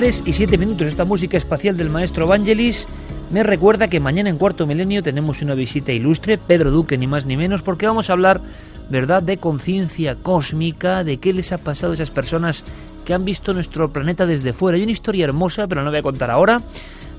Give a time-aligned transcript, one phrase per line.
[0.00, 2.88] 3 y 7 minutos esta música espacial del maestro Vangelis
[3.30, 7.26] me recuerda que mañana en Cuarto Milenio tenemos una visita ilustre, Pedro Duque ni más
[7.26, 8.40] ni menos, porque vamos a hablar,
[8.88, 12.64] ¿verdad?, de conciencia cósmica, de qué les ha pasado a esas personas
[13.04, 14.76] que han visto nuestro planeta desde fuera.
[14.76, 16.62] Hay una historia hermosa, pero no voy a contar ahora,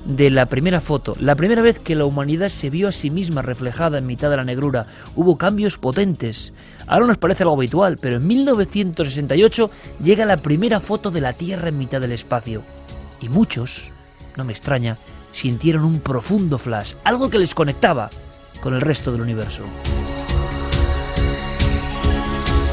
[0.04, 3.42] de la primera foto, la primera vez que la humanidad se vio a sí misma
[3.42, 4.86] reflejada en mitad de la negrura.
[5.14, 6.52] Hubo cambios potentes.
[6.86, 9.70] Ahora nos parece algo habitual, pero en 1968
[10.02, 12.62] llega la primera foto de la Tierra en mitad del espacio.
[13.20, 13.90] Y muchos,
[14.36, 14.98] no me extraña,
[15.30, 18.10] sintieron un profundo flash, algo que les conectaba
[18.60, 19.62] con el resto del universo.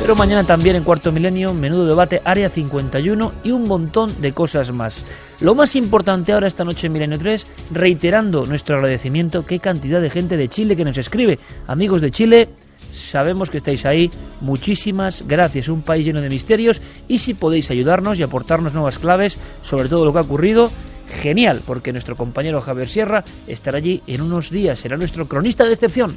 [0.10, 4.72] Pero mañana también en Cuarto Milenio, menudo debate, Área 51 y un montón de cosas
[4.72, 5.06] más.
[5.40, 10.10] Lo más importante ahora esta noche en Milenio 3, reiterando nuestro agradecimiento, qué cantidad de
[10.10, 11.38] gente de Chile que nos escribe.
[11.68, 12.50] Amigos de Chile,
[12.92, 14.10] sabemos que estáis ahí.
[14.42, 15.70] Muchísimas gracias.
[15.70, 20.06] Un país lleno de misterios y si podéis ayudarnos y aportarnos nuevas claves sobre todo
[20.06, 20.72] lo que ha ocurrido,
[21.22, 24.80] genial, porque nuestro compañero Javier Sierra estará allí en unos días.
[24.80, 26.16] Será nuestro cronista de excepción.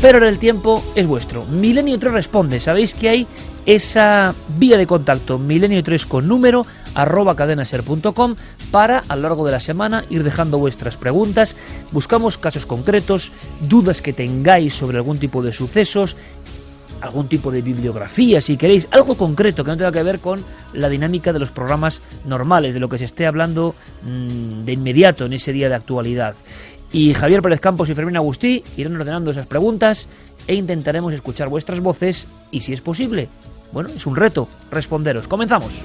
[0.00, 1.44] Pero ahora el tiempo es vuestro.
[1.46, 2.60] Milenio 3 responde.
[2.60, 3.26] Sabéis que hay
[3.66, 6.64] esa vía de contacto milenio 3 con número
[6.94, 8.36] arroba cadenaser.com
[8.70, 11.56] para a lo largo de la semana ir dejando vuestras preguntas.
[11.90, 16.16] Buscamos casos concretos, dudas que tengáis sobre algún tipo de sucesos,
[17.00, 20.88] algún tipo de bibliografía, si queréis, algo concreto que no tenga que ver con la
[20.88, 25.32] dinámica de los programas normales, de lo que se esté hablando mm, de inmediato en
[25.32, 26.34] ese día de actualidad.
[26.90, 30.08] Y Javier Pérez Campos y Fermín Agustí irán ordenando esas preguntas
[30.46, 33.28] e intentaremos escuchar vuestras voces y, si es posible,
[33.72, 35.28] bueno, es un reto responderos.
[35.28, 35.84] Comenzamos.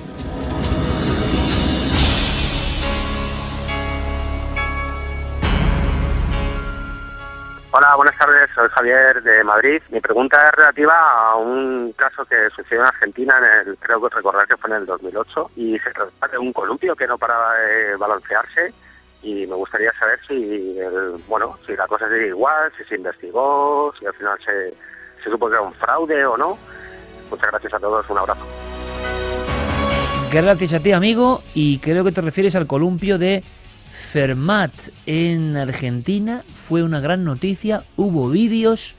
[7.76, 8.52] Hola, buenas tardes.
[8.54, 9.82] Soy Javier de Madrid.
[9.90, 14.16] Mi pregunta es relativa a un caso que sucedió en Argentina, en el, creo que
[14.16, 17.56] recordar que fue en el 2008, y se trata de un columpio que no paraba
[17.56, 18.74] de balancearse.
[19.24, 23.94] Y me gustaría saber si, el, bueno, si la cosa sigue igual, si se investigó,
[23.98, 24.74] si al final se,
[25.24, 26.58] se supo que era un fraude o no.
[27.30, 28.10] Muchas gracias a todos.
[28.10, 28.46] Un abrazo.
[30.32, 31.42] Gracias a ti, amigo.
[31.54, 33.44] Y creo que te refieres al columpio de
[34.14, 34.74] Fermat
[35.06, 38.96] en Argentina fue una gran noticia, hubo vídeos.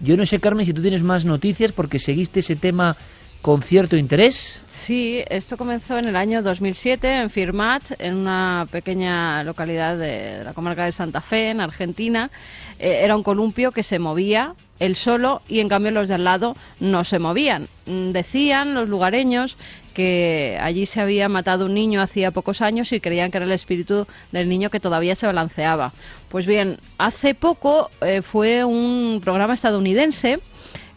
[0.00, 2.96] Yo no sé, Carmen, si tú tienes más noticias porque seguiste ese tema
[3.42, 4.60] con cierto interés.
[4.68, 10.54] Sí, esto comenzó en el año 2007 en Firmat, en una pequeña localidad de la
[10.54, 12.30] comarca de Santa Fe, en Argentina.
[12.78, 16.24] Eh, era un columpio que se movía él solo y en cambio los de al
[16.24, 17.68] lado no se movían.
[17.86, 19.56] Mm, decían los lugareños
[19.92, 23.52] que allí se había matado un niño hacía pocos años y creían que era el
[23.52, 25.92] espíritu del niño que todavía se balanceaba.
[26.28, 30.40] Pues bien, hace poco eh, fue un programa estadounidense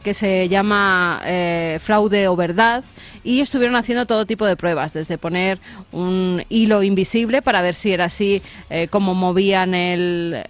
[0.06, 2.84] que se llama eh, Fraude o Verdad
[3.24, 5.58] y estuvieron haciendo todo tipo de pruebas, desde poner
[5.92, 10.46] un hilo invisible para ver si era así eh, como movían el,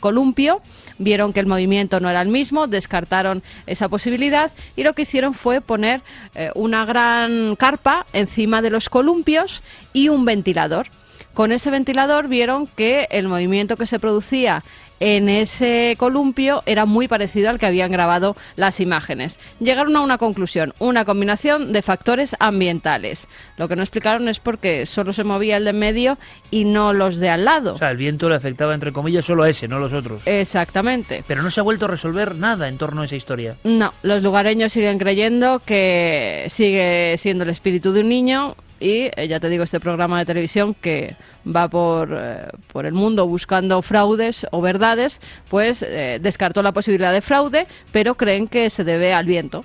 [0.00, 0.62] columpio,
[0.98, 5.34] vieron que el movimiento no era el mismo, descartaron esa posibilidad y lo que hicieron
[5.34, 6.00] fue poner
[6.34, 9.62] eh, una gran carpa encima de los columpios
[9.92, 10.86] y un ventilador.
[11.34, 14.64] Con ese ventilador vieron que el movimiento que se producía
[15.00, 19.38] en ese columpio era muy parecido al que habían grabado las imágenes.
[19.60, 23.28] Llegaron a una conclusión, una combinación de factores ambientales.
[23.56, 26.18] Lo que no explicaron es porque solo se movía el de en medio
[26.50, 27.74] y no los de al lado.
[27.74, 30.22] O sea, el viento le afectaba entre comillas solo a ese, no a los otros.
[30.26, 31.24] Exactamente.
[31.26, 33.56] Pero no se ha vuelto a resolver nada en torno a esa historia.
[33.64, 39.28] No, los lugareños siguen creyendo que sigue siendo el espíritu de un niño y eh,
[39.28, 43.80] ya te digo, este programa de televisión que va por, eh, por el mundo buscando
[43.82, 45.20] fraudes o verdades,
[45.50, 49.64] pues eh, descartó la posibilidad de fraude, pero creen que se debe al viento.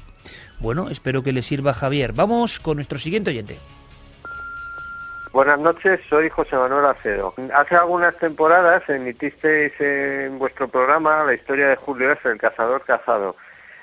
[0.59, 2.13] Bueno, espero que le sirva a Javier.
[2.13, 3.57] Vamos con nuestro siguiente oyente.
[5.33, 7.33] Buenas noches, soy José Manuel Acedo.
[7.55, 13.35] Hace algunas temporadas emitisteis en vuestro programa la historia de Julio F., el cazador cazado.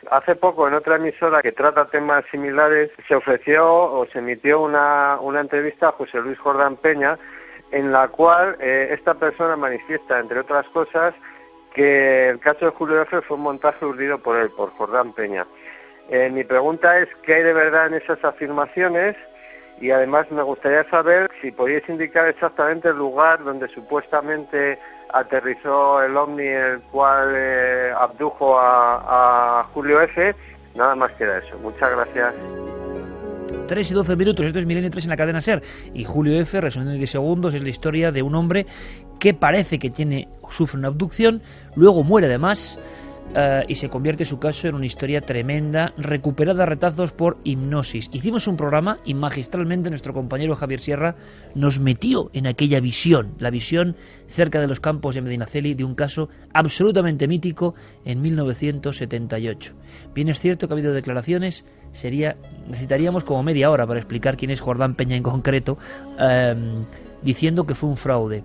[0.08, 5.18] Hace poco, en otra emisora que trata temas similares, se ofreció o se emitió una,
[5.20, 7.18] una entrevista a José Luis Jordán Peña,
[7.70, 11.14] en la cual eh, esta persona manifiesta, entre otras cosas,
[11.74, 13.20] que el caso de Julio F.
[13.22, 15.46] fue un montaje urdido por él, por Jordán Peña.
[16.08, 19.16] Eh, mi pregunta es, ¿qué hay de verdad en esas afirmaciones?
[19.80, 24.78] Y además me gustaría saber si podéis indicar exactamente el lugar donde supuestamente
[25.12, 30.34] aterrizó el ovni el cual eh, abdujo a, Julio F.
[30.74, 31.58] Nada más que eso.
[31.62, 32.34] Muchas gracias.
[33.66, 35.62] 3 y 12 minutos, esto es Milenio 3 en la cadena SER.
[35.94, 38.66] Y Julio F., resumiendo en 10 segundos, es la historia de un hombre
[39.18, 41.42] que parece que tiene sufre una abducción,
[41.76, 42.78] luego muere además
[43.34, 48.10] eh, y se convierte su caso en una historia tremenda, recuperada a retazos por hipnosis.
[48.12, 51.14] Hicimos un programa y magistralmente nuestro compañero Javier Sierra
[51.54, 53.94] nos metió en aquella visión, la visión
[54.26, 57.74] cerca de los campos de Medinaceli de un caso absolutamente mítico
[58.04, 59.74] en 1978.
[60.12, 62.36] Bien es cierto que ha habido declaraciones, sería
[62.66, 65.78] necesitaríamos como media hora para explicar quién es Jordán Peña en concreto,
[66.18, 66.74] eh,
[67.22, 68.42] diciendo que fue un fraude.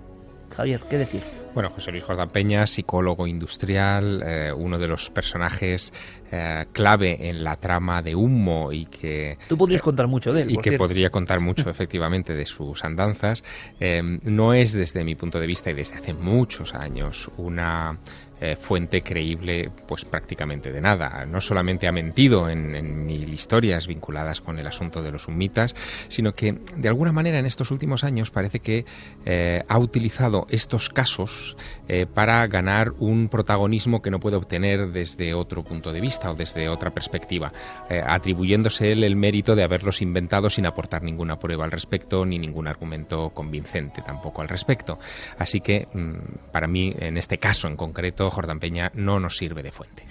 [0.50, 1.22] Javier, ¿qué decir?
[1.54, 5.90] Bueno, José Luis Jordán Peña, psicólogo industrial, eh, uno de los personajes
[6.30, 9.38] eh, clave en la trama de Humo y que...
[9.48, 10.50] Tú podrías contar mucho de él.
[10.50, 13.42] Y que podría contar mucho, efectivamente, de sus andanzas.
[13.80, 17.98] Eh, no es, desde mi punto de vista y desde hace muchos años, una
[18.38, 21.24] eh, fuente creíble pues prácticamente de nada.
[21.24, 25.76] No solamente ha mentido en, mil historias vinculadas con el asunto de los humitas,
[26.08, 28.84] sino que de alguna manera en estos últimos años parece que
[29.24, 31.56] eh, ha utilizado estos casos
[31.86, 36.34] eh, para ganar un protagonismo que no puede obtener desde otro punto de vista o
[36.34, 37.52] desde otra perspectiva,
[37.88, 42.66] atribuyéndose él el mérito de haberlos inventado sin aportar ninguna prueba al respecto ni ningún
[42.66, 44.98] argumento convincente tampoco al respecto.
[45.38, 49.62] Así que mm, para mí en este caso en concreto Jordán Peña no nos sirve
[49.62, 50.04] de fuente.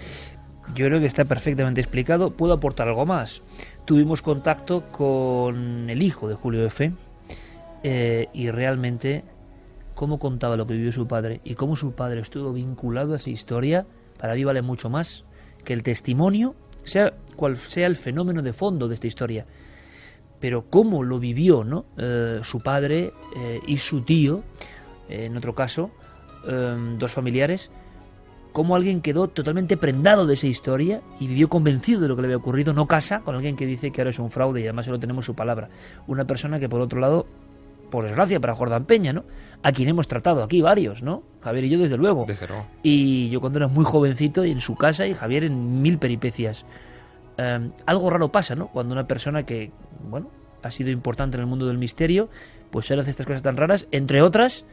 [0.74, 2.30] Yo creo que está perfectamente explicado.
[2.30, 3.42] Puedo aportar algo más.
[3.84, 6.92] Tuvimos contacto con el hijo de Julio F.
[7.82, 9.22] Eh, y realmente
[9.94, 13.30] cómo contaba lo que vivió su padre y cómo su padre estuvo vinculado a esa
[13.30, 13.86] historia,
[14.18, 15.24] para mí vale mucho más
[15.64, 19.46] que el testimonio, sea cual sea el fenómeno de fondo de esta historia.
[20.40, 21.86] Pero cómo lo vivió ¿no?
[21.96, 24.42] Eh, su padre eh, y su tío,
[25.08, 25.92] en otro caso,
[26.98, 27.70] dos familiares,
[28.56, 32.28] cómo alguien quedó totalmente prendado de esa historia y vivió convencido de lo que le
[32.28, 34.86] había ocurrido, no casa con alguien que dice que ahora es un fraude y además
[34.86, 35.68] solo tenemos su palabra.
[36.06, 37.26] Una persona que por otro lado,
[37.90, 39.24] por desgracia para Jordán Peña, ¿no?
[39.62, 41.22] A quien hemos tratado aquí varios, ¿no?
[41.42, 42.24] Javier y yo desde luego.
[42.26, 42.66] Desde luego.
[42.82, 46.64] Y yo cuando era muy jovencito y en su casa y Javier en mil peripecias.
[47.36, 48.68] Em, algo raro pasa, ¿no?
[48.68, 49.70] Cuando una persona que,
[50.08, 50.30] bueno,
[50.62, 52.30] ha sido importante en el mundo del misterio,
[52.70, 54.64] pues ahora hace estas cosas tan raras, entre otras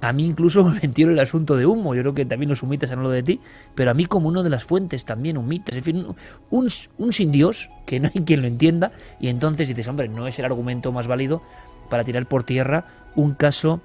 [0.00, 1.94] a mí incluso me metieron el asunto de humo.
[1.94, 3.40] Yo creo que también los humitas han hablado de ti,
[3.74, 5.76] pero a mí como una de las fuentes también humitas.
[5.76, 6.06] En fin,
[6.50, 10.26] un, un, sin Dios, que no hay quien lo entienda, y entonces dices, hombre, no
[10.26, 11.42] es el argumento más válido
[11.90, 13.80] para tirar por tierra un caso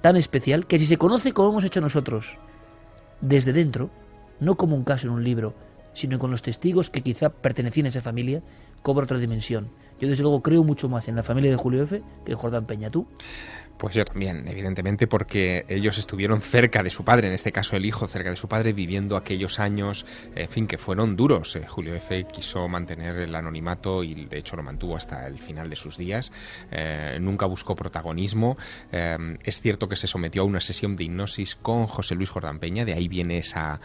[0.00, 2.38] tan especial que si se conoce como hemos hecho nosotros,
[3.20, 3.90] desde dentro,
[4.40, 5.54] no como un caso en un libro,
[5.92, 8.42] sino con los testigos que quizá pertenecían a esa familia,
[8.82, 9.70] cobra otra dimensión.
[9.98, 12.02] Yo desde luego creo mucho más en la familia de Julio F.
[12.24, 12.90] que en Jordán Peña.
[12.90, 13.06] ¿Tú?
[13.78, 17.84] Pues yo también, evidentemente, porque ellos estuvieron cerca de su padre, en este caso el
[17.84, 21.56] hijo, cerca de su padre, viviendo aquellos años, en fin, que fueron duros.
[21.56, 22.24] Eh, Julio F.
[22.24, 26.32] quiso mantener el anonimato y de hecho lo mantuvo hasta el final de sus días.
[26.70, 28.56] Eh, nunca buscó protagonismo.
[28.92, 32.58] Eh, es cierto que se sometió a una sesión de hipnosis con José Luis Jordán
[32.58, 33.78] Peña, de ahí viene esa,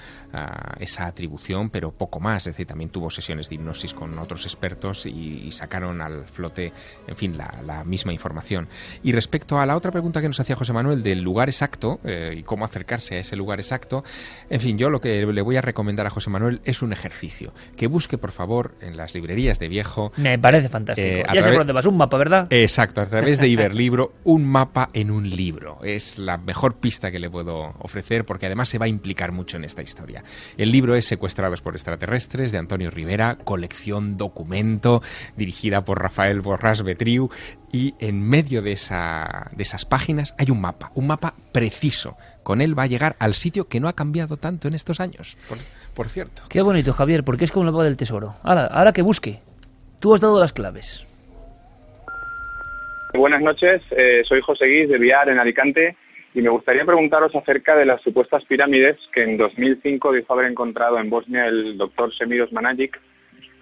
[0.80, 2.48] esa atribución, pero poco más.
[2.48, 6.72] Es decir, también tuvo sesiones de hipnosis con otros expertos y, sacaron al flote,
[7.08, 8.70] en fin, la, la misma información.
[9.04, 12.36] Y respecto a la otra pregunta que nos hacía José Manuel del lugar exacto eh,
[12.38, 14.04] y cómo acercarse a ese lugar exacto,
[14.50, 17.52] en fin, yo lo que le voy a recomendar a José Manuel es un ejercicio.
[17.76, 20.12] Que busque, por favor, en las librerías de viejo.
[20.18, 21.08] Me parece fantástico.
[21.08, 22.48] Eh, ya sé por dónde vas, un mapa, ¿verdad?
[22.52, 25.80] Exacto, a través de Iberlibro, un mapa en un libro.
[25.84, 29.58] Es la mejor pista que le puedo ofrecer porque además se va a implicar mucho
[29.58, 30.24] en esta historia.
[30.58, 35.02] El libro es Secuestrados por extraterrestres de Antonio Rivera, colección documento,
[35.36, 37.32] dirigida por Rafael Borras Betriu
[37.72, 42.18] y en medio de, esa, de esas páginas hay un mapa, un mapa preciso.
[42.44, 45.38] Con él va a llegar al sitio que no ha cambiado tanto en estos años,
[45.96, 46.42] por, cierto.
[46.50, 48.34] Qué bonito, Javier, porque es como el mapa del tesoro.
[48.44, 49.40] Ahora, ahora que busque.
[50.02, 51.08] Tú has dado las claves.
[53.14, 55.96] Buenas noches, eh, soy José Guís de Viar, en Alicante,
[56.34, 61.00] y me gustaría preguntaros acerca de las supuestas pirámides que en 2005 dijo haber encontrado
[61.00, 63.00] en Bosnia el doctor Semiros Managic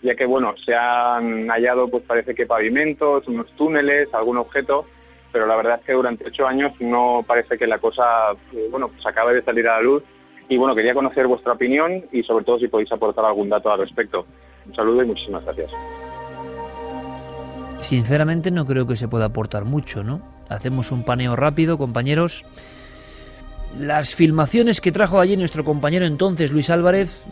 [0.02, 4.86] ya que bueno, se han hallado pues parece que pavimentos, unos túneles, algún objeto
[5.32, 8.88] pero la verdad es que durante ocho años no parece que la cosa, eh, bueno,
[8.88, 10.04] pues acabe de salir a la luz.
[10.48, 13.80] Y bueno, quería conocer vuestra opinión y sobre todo si podéis aportar algún dato al
[13.80, 14.26] respecto.
[14.66, 15.72] Un saludo y muchísimas gracias.
[17.78, 20.22] Sinceramente no creo que se pueda aportar mucho, ¿no?
[20.50, 22.46] Hacemos un paneo rápido, compañeros.
[23.78, 27.26] Las filmaciones que trajo allí nuestro compañero entonces, Luis Álvarez,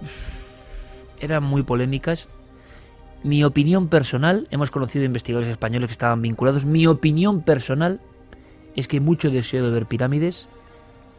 [1.19, 2.29] eran muy polémicas.
[3.23, 7.99] Mi opinión personal, hemos conocido investigadores españoles que estaban vinculados, mi opinión personal
[8.75, 10.47] es que mucho deseo de ver pirámides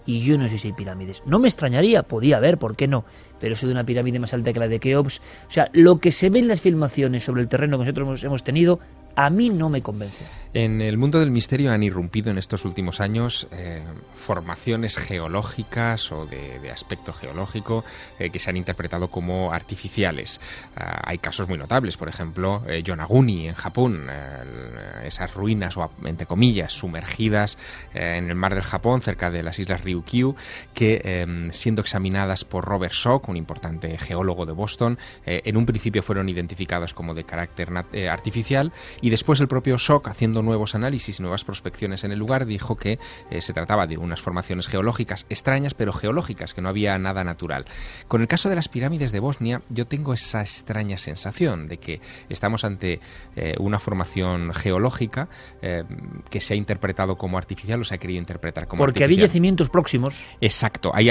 [0.06, 1.22] y yo no sé si hay pirámides.
[1.26, 3.04] No me extrañaría, podía haber, ¿por qué no?
[3.40, 6.12] Pero eso de una pirámide más alta que la de Keops, o sea, lo que
[6.12, 8.80] se ve en las filmaciones sobre el terreno que nosotros hemos tenido,
[9.18, 10.24] a mí no me convence.
[10.54, 13.82] En el mundo del misterio han irrumpido en estos últimos años eh,
[14.14, 17.84] formaciones geológicas o de, aspecto geológico
[18.18, 20.40] eh, que se han interpretado como artificiales.
[20.74, 24.08] Ah, hay casos muy notables, por ejemplo, eh, Yonaguni en Japón,
[25.04, 27.58] esas ruinas o entre comillas sumergidas
[27.92, 30.34] en el mar del Japón cerca de las islas Ryukyu
[30.72, 36.02] que em, siendo examinadas por Robert Schock, un importante geólogo de Boston, en un principio
[36.02, 37.70] fueron identificados como de carácter
[38.08, 42.46] artificial y después el propio Schock haciendo nuevos análisis y nuevas prospecciones en el lugar,
[42.46, 42.98] dijo que
[43.30, 47.64] eh, se trataba de unas formaciones geológicas extrañas, pero geológicas, que no había nada natural.
[48.08, 52.00] Con el caso de las pirámides de Bosnia, yo tengo esa extraña sensación de que
[52.28, 53.00] estamos ante
[53.36, 55.28] eh, una formación geológica
[55.62, 55.84] eh,
[56.30, 59.68] que se ha interpretado como artificial o se ha querido interpretar como Porque había yacimientos
[59.70, 60.24] próximos.
[60.40, 61.06] Exacto, hay,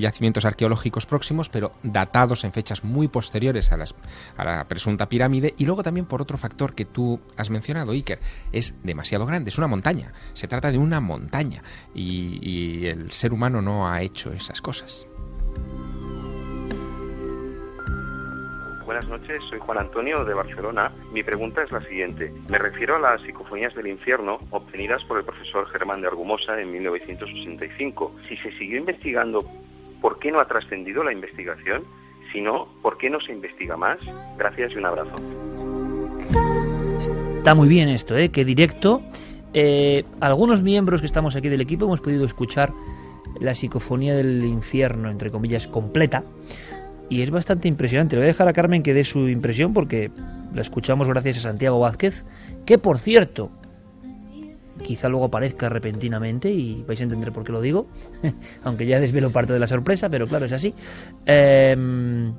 [0.00, 3.94] yacimientos arqueológicos próximos, pero datados en fechas muy posteriores a, las,
[4.36, 8.18] a la presunta pirámide, y luego también por otro factor que tú has mencionado, Iker,
[8.52, 11.62] es demasiado grande, es una montaña, se trata de una montaña
[11.94, 15.06] y, el ser humano no ha hecho esas cosas.
[18.84, 20.90] Buenas noches, soy Juan Antonio de Barcelona.
[21.12, 22.32] Mi pregunta es la siguiente.
[22.48, 26.72] Me refiero a las psicofonías del infierno obtenidas por el profesor Germán de Argumosa en
[26.72, 28.16] 1965.
[28.28, 29.44] Si se siguió investigando,
[30.00, 31.84] ¿por qué no ha trascendido la investigación?
[32.32, 33.98] Si no, ¿por qué no se investiga más?
[34.36, 35.14] Gracias y un abrazo.
[37.40, 38.28] Está muy bien esto, ¿eh?
[38.28, 39.00] Que directo.
[39.54, 42.70] Eh, algunos miembros que estamos aquí del equipo hemos podido escuchar
[43.40, 46.22] la psicofonía del infierno, entre comillas, completa.
[47.08, 48.14] Y es bastante impresionante.
[48.14, 50.10] Le voy a dejar a Carmen que dé su impresión porque
[50.54, 52.26] la escuchamos gracias a Santiago Vázquez,
[52.66, 53.50] que por cierto,
[54.84, 57.86] quizá luego aparezca repentinamente y vais a entender por qué lo digo,
[58.64, 60.74] aunque ya desvelo parte de la sorpresa, pero claro, es así.
[61.24, 62.34] Em,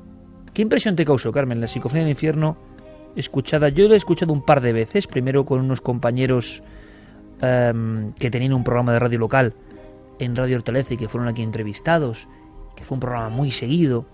[0.54, 2.71] ¿Qué impresión te causó, Carmen, la psicofonía del infierno
[3.16, 3.70] escuchada.
[3.70, 6.64] Yo la he escuchado un par de veces, primero con unos compañeros
[7.42, 9.54] em, que tenían un programa de radio local
[10.20, 12.28] en Radio Hortaleza y que fueron aquí entrevistados,
[12.76, 14.06] que fue un programa muy seguido,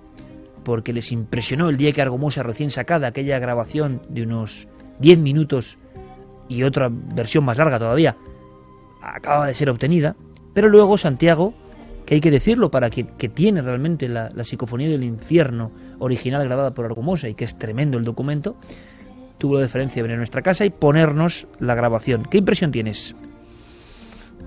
[0.63, 4.67] porque les impresionó el día que Argomosa recién sacada, aquella grabación de unos
[4.99, 5.77] 10 minutos
[6.47, 8.15] y otra versión más larga todavía,
[9.01, 10.15] acaba de ser obtenida,
[10.53, 11.53] pero luego Santiago,
[12.05, 16.43] que hay que decirlo para que, que tiene realmente la, la psicofonía del infierno original
[16.43, 18.55] grabada por Argumosa y que es tremendo el documento,
[19.37, 22.27] tuvo la deferencia de venir a nuestra casa y ponernos la grabación.
[22.29, 23.15] ¿Qué impresión tienes?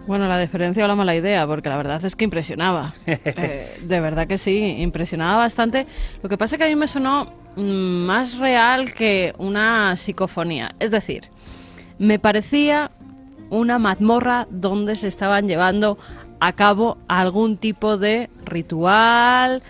[0.06, 2.92] Bueno, la deferencia o la mala idea, porque la verdad es que impresionaba.
[3.06, 5.86] Eh, de verdad que sí, impresionaba bastante.
[6.22, 7.62] Lo que pasa es que a mí me sonó mm,
[8.06, 10.74] más real que una psicofonía.
[10.80, 11.28] Es decir,
[11.98, 12.90] me parecía
[13.50, 15.98] una mazmorra donde se estaban llevando
[16.40, 19.62] a cabo algún tipo de ritual,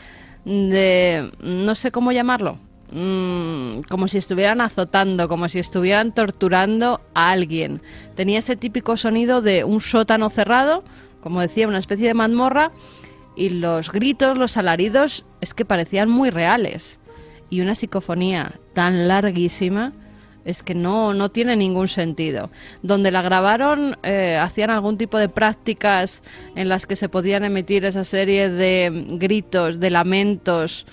[0.50, 1.30] de...
[1.40, 2.58] no sé cómo llamarlo,
[2.92, 7.82] Mm, como si estuvieran azotando, como si estuvieran torturando a alguien.
[8.16, 10.82] Tenía ese típico sonido de un sótano cerrado,
[11.20, 12.72] como decía, una especie de mazmorra,
[13.36, 16.98] y los gritos, los alaridos, es que parecían muy reales.
[17.48, 19.92] Y una psicofonía tan larguísima
[20.50, 22.50] es que no, no tiene ningún sentido.
[22.82, 26.22] Donde la grabaron eh, hacían algún tipo de prácticas
[26.54, 30.86] en las que se podían emitir esa serie de gritos, de lamentos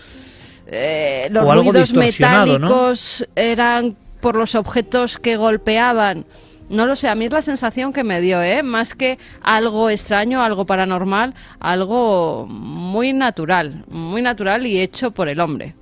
[0.69, 6.25] eh, los ruidos metálicos eran por los objetos que golpeaban.
[6.69, 8.61] No lo sé, a mí es la sensación que me dio, ¿eh?
[8.61, 15.39] Más que algo extraño, algo paranormal, algo muy natural, muy natural y hecho por el
[15.39, 15.75] hombre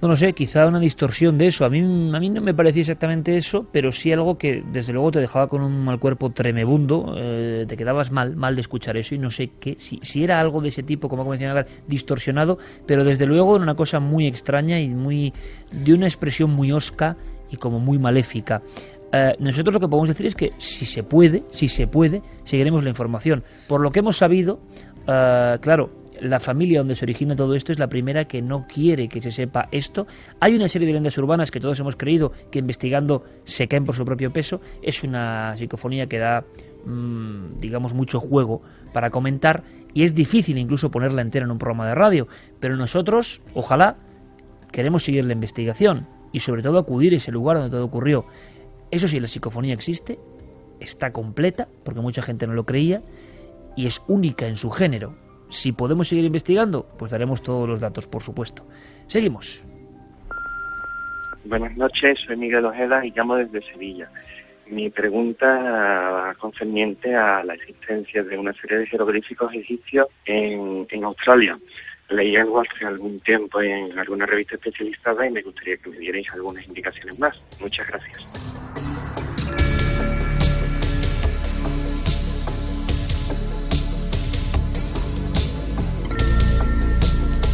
[0.00, 1.64] no lo sé, quizá una distorsión de eso.
[1.64, 5.10] A mí, a mí no me parecía exactamente eso, pero sí algo que desde luego
[5.10, 9.14] te dejaba con un mal cuerpo tremebundo, eh, te quedabas mal, mal de escuchar eso
[9.14, 13.04] y no sé qué, si, si era algo de ese tipo, como mencionaba, distorsionado, pero
[13.04, 15.32] desde luego era una cosa muy extraña y muy
[15.72, 17.16] de una expresión muy osca
[17.50, 18.62] y como muy maléfica.
[19.12, 22.84] Eh, nosotros lo que podemos decir es que si se puede, si se puede, seguiremos
[22.84, 23.42] la información.
[23.66, 24.60] Por lo que hemos sabido,
[25.06, 25.90] eh, claro,
[26.20, 29.30] la familia donde se origina todo esto es la primera que no quiere que se
[29.30, 30.06] sepa esto.
[30.40, 33.94] Hay una serie de leyendas urbanas que todos hemos creído que investigando se caen por
[33.94, 34.60] su propio peso.
[34.82, 36.44] Es una psicofonía que da
[36.84, 41.88] mm, digamos, mucho juego para comentar y es difícil incluso ponerla entera en un programa
[41.88, 42.28] de radio.
[42.60, 43.96] Pero nosotros, ojalá,
[44.72, 48.26] queremos seguir la investigación y sobre todo acudir a ese lugar donde todo ocurrió.
[48.90, 50.18] Eso sí, la psicofonía existe,
[50.80, 53.02] está completa, porque mucha gente no lo creía,
[53.76, 55.27] y es única en su género.
[55.48, 58.66] Si podemos seguir investigando, pues daremos todos los datos, por supuesto.
[59.06, 59.64] Seguimos.
[61.44, 64.10] Buenas noches, soy Miguel Ojeda y llamo desde Sevilla.
[64.66, 71.56] Mi pregunta concerniente a la existencia de una serie de jeroglíficos egipcios en, en Australia.
[72.10, 76.26] Leí algo hace algún tiempo en alguna revista especializada y me gustaría que me dierais
[76.34, 77.40] algunas indicaciones más.
[77.60, 78.97] Muchas gracias.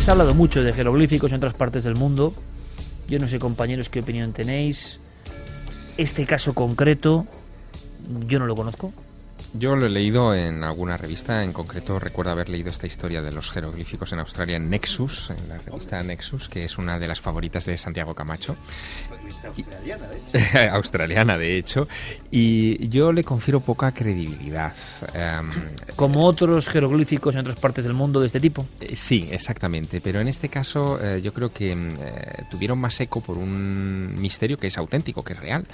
[0.05, 2.35] Se ha hablado mucho de jeroglíficos en otras partes del mundo.
[3.09, 5.01] Yo no sé, compañeros, qué opinión tenéis.
[5.97, 7.25] Este caso concreto,
[8.27, 8.93] yo no lo conozco.
[9.55, 13.33] Yo lo he leído en alguna revista, en concreto recuerdo haber leído esta historia de
[13.33, 17.23] los jeroglíficos en Australia en Nexus, en la revista Nexus, que es una de las
[17.23, 18.57] favoritas de Santiago Camacho.
[19.47, 20.59] Australiana, de hecho.
[20.73, 21.89] Australiana, de hecho.
[22.31, 24.75] Y yo le confiero poca credibilidad.
[25.15, 25.51] Um,
[25.97, 28.67] Como otros jeroglíficos en otras partes del mundo de este tipo.
[28.81, 30.01] Eh, sí, exactamente.
[30.01, 34.57] Pero en este caso eh, yo creo que eh, tuvieron más eco por un misterio
[34.57, 35.67] que es auténtico, que es real.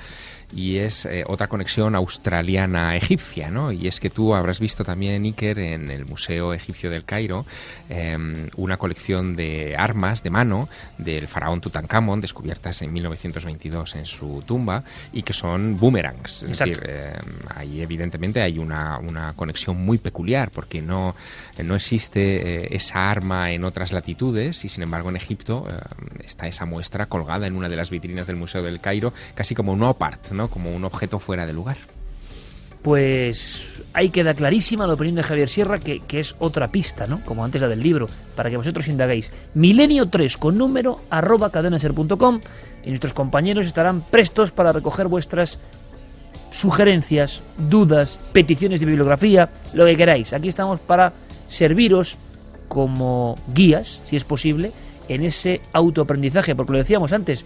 [0.54, 3.72] Y es eh, otra conexión australiana-egipcia, ¿no?
[3.72, 7.46] Y es que tú habrás visto también, Iker, en el Museo Egipcio del Cairo,
[7.88, 8.16] eh,
[8.56, 14.84] una colección de armas de mano del faraón Tutankamón, descubiertas en 1922 en su tumba,
[15.12, 16.42] y que son boomerangs.
[16.42, 16.74] Es Exacto.
[16.74, 17.12] decir, eh,
[17.48, 21.14] ahí evidentemente hay una, una, conexión muy peculiar, porque no,
[21.62, 26.46] no existe eh, esa arma en otras latitudes, y sin embargo en Egipto eh, está
[26.46, 29.82] esa muestra colgada en una de las vitrinas del Museo del Cairo, casi como un
[29.82, 30.39] opart, ¿no?
[30.48, 31.76] Como un objeto fuera de lugar.
[32.82, 37.20] Pues ahí queda clarísima la opinión de Javier Sierra, que, es otra pista, ¿no?
[37.24, 39.30] Como antes la del libro, para que vosotros indaguéis.
[39.52, 42.40] Milenio 3 con número arroba cadenaser.com
[42.84, 45.58] y nuestros compañeros estarán prestos para recoger vuestras
[46.50, 50.32] sugerencias, dudas, peticiones de bibliografía, lo que queráis.
[50.32, 51.12] Aquí estamos para
[51.48, 52.16] serviros
[52.68, 54.72] como guías, si es posible,
[55.08, 57.44] en ese autoaprendizaje, porque lo decíamos antes,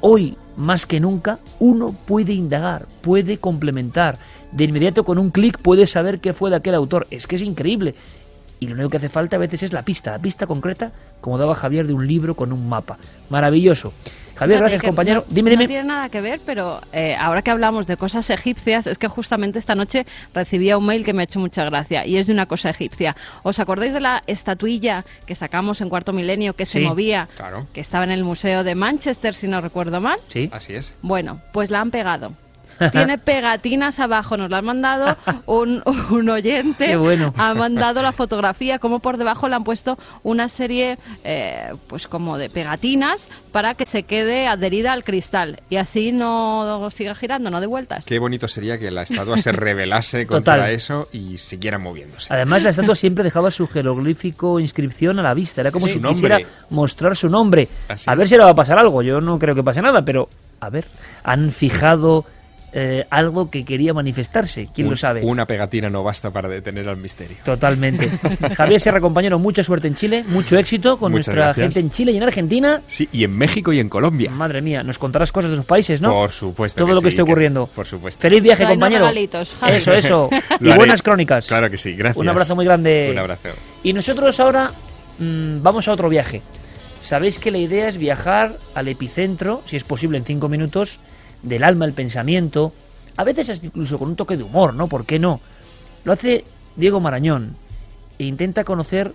[0.00, 4.18] hoy más que nunca uno puede indagar, puede complementar,
[4.52, 7.42] de inmediato con un clic puede saber qué fue de aquel autor, es que es
[7.42, 7.94] increíble.
[8.58, 11.38] Y lo único que hace falta a veces es la pista, la pista concreta, como
[11.38, 12.98] daba Javier de un libro con un mapa.
[13.30, 13.94] Maravilloso.
[14.40, 15.24] Javier, Fíjate gracias compañero.
[15.28, 15.64] No, dime, dime.
[15.64, 19.06] No tiene nada que ver, pero eh, ahora que hablamos de cosas egipcias, es que
[19.06, 22.32] justamente esta noche recibía un mail que me ha hecho mucha gracia y es de
[22.32, 23.14] una cosa egipcia.
[23.42, 27.28] ¿Os acordáis de la estatuilla que sacamos en Cuarto Milenio que se movía?
[27.36, 27.66] claro.
[27.74, 30.18] Que estaba en el Museo de Manchester, si no recuerdo mal.
[30.28, 30.48] Sí.
[30.52, 30.94] Así es.
[31.02, 32.32] Bueno, pues la han pegado.
[32.92, 35.16] Tiene pegatinas abajo, nos la han mandado
[35.46, 36.86] un, un oyente.
[36.86, 37.32] Qué bueno.
[37.36, 42.38] Ha mandado la fotografía, como por debajo le han puesto una serie, eh, pues como
[42.38, 47.60] de pegatinas para que se quede adherida al cristal y así no siga girando, no
[47.60, 48.04] de vueltas.
[48.04, 50.70] Qué bonito sería que la estatua se rebelase contra Total.
[50.70, 52.32] eso y siguiera moviéndose.
[52.32, 55.60] Además, la estatua siempre dejaba su jeroglífico inscripción a la vista.
[55.60, 56.14] Era como Sí, si nombre.
[56.14, 56.38] quisiera
[56.70, 57.68] mostrar su nombre.
[57.88, 58.28] Así a ver es.
[58.30, 59.02] si ahora va a pasar algo.
[59.02, 60.28] Yo no creo que pase nada, pero
[60.60, 60.86] a ver,
[61.24, 62.24] han fijado
[62.72, 64.68] eh, algo que quería manifestarse.
[64.74, 65.22] ¿Quién Un- lo sabe?
[65.22, 67.36] Una pegatina no basta para detener al misterio.
[67.44, 68.10] Totalmente.
[68.56, 71.64] Javier Serra, compañero, mucha suerte en Chile, mucho éxito con Muchas nuestra gracias.
[71.64, 72.82] gente en Chile y en Argentina.
[72.88, 74.30] Sí, y en México y en Colombia.
[74.30, 76.12] Madre mía, nos contarás cosas de sus países, ¿no?
[76.12, 76.78] Por supuesto.
[76.78, 77.66] Todo que lo que sí, esté ocurriendo.
[77.66, 78.20] Por supuesto.
[78.20, 79.08] Feliz viaje, compañero.
[79.08, 80.30] Eso, eso.
[80.60, 81.46] y buenas crónicas.
[81.48, 82.16] Claro que sí, gracias.
[82.16, 83.08] Un abrazo muy grande.
[83.12, 83.48] Un abrazo.
[83.82, 84.70] Y nosotros ahora
[85.18, 86.42] mm, vamos a otro viaje.
[87.00, 91.00] Sabéis que la idea es viajar al epicentro, si es posible en cinco minutos,
[91.42, 92.72] del alma, el pensamiento,
[93.16, 94.88] a veces hasta incluso con un toque de humor, ¿no?
[94.88, 95.40] ¿Por qué no?
[96.04, 96.44] Lo hace
[96.76, 97.56] Diego Marañón
[98.18, 99.12] e intenta conocer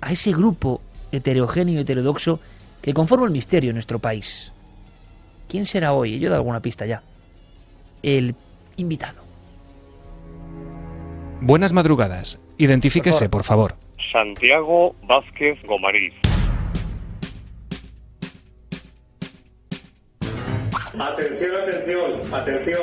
[0.00, 0.80] a ese grupo
[1.12, 2.40] heterogéneo y heterodoxo
[2.82, 4.52] que conforma el misterio en nuestro país.
[5.48, 6.18] ¿Quién será hoy?
[6.18, 7.02] Yo he dado alguna pista ya.
[8.02, 8.34] El
[8.76, 9.22] invitado.
[11.40, 12.40] Buenas madrugadas.
[12.58, 13.74] Identifíquese, por favor.
[14.12, 16.14] Santiago Vázquez Gomariz.
[20.98, 22.80] Atención, atención, atención.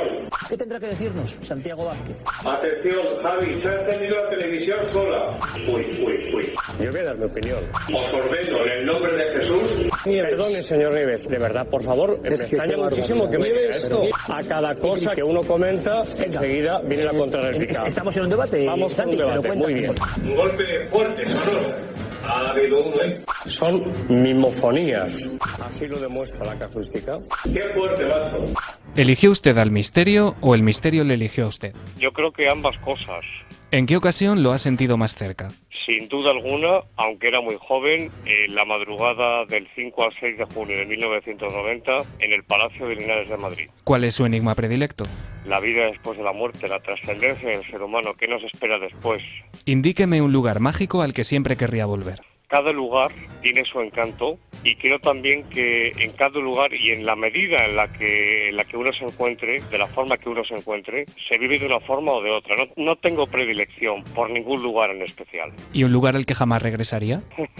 [0.48, 2.16] ¿Qué tendrá que decirnos Santiago Vázquez?
[2.44, 5.30] Atención, Javi, se ha encendido la televisión sola.
[5.66, 6.52] Uy, uy, uy.
[6.80, 7.58] Yo voy a dar mi opinión.
[7.92, 9.88] Os ordeno en el nombre de Jesús.
[10.04, 14.02] Perdone, señor Nieves, de verdad, por favor, me extraña muchísimo que me diga esto.
[14.28, 17.86] A cada cosa que uno comenta, enseguida viene la contrarréplica.
[17.86, 18.66] Estamos en un debate.
[18.66, 19.94] Vamos a un Santi, pero debate, muy bien.
[20.22, 21.93] Un golpe fuerte, sonoro.
[22.26, 23.20] Ha habido uno, ¿eh?
[23.46, 25.30] Son mimofonías.
[25.62, 27.18] Así lo demuestra la casuística.
[27.44, 28.52] Qué fuerte, macho.
[28.96, 31.74] ¿Eligió usted al misterio o el misterio le eligió a usted?
[31.98, 33.24] Yo creo que ambas cosas.
[33.70, 35.48] ¿En qué ocasión lo ha sentido más cerca?
[35.84, 40.44] Sin duda alguna, aunque era muy joven, en la madrugada del 5 al 6 de
[40.46, 43.68] junio de 1990 en el Palacio de Linares de Madrid.
[43.82, 45.04] ¿Cuál es su enigma predilecto?
[45.44, 49.22] La vida después de la muerte, la trascendencia del ser humano, ¿qué nos espera después?
[49.66, 52.20] Indíqueme un lugar mágico al que siempre querría volver.
[52.48, 53.10] Cada lugar
[53.42, 57.76] tiene su encanto y creo también que en cada lugar y en la medida en
[57.76, 61.04] la que en la que uno se encuentre, de la forma que uno se encuentre,
[61.28, 62.56] se vive de una forma o de otra.
[62.56, 65.52] No, no tengo predilección por ningún lugar en especial.
[65.72, 67.22] ¿Y un lugar al que jamás regresaría?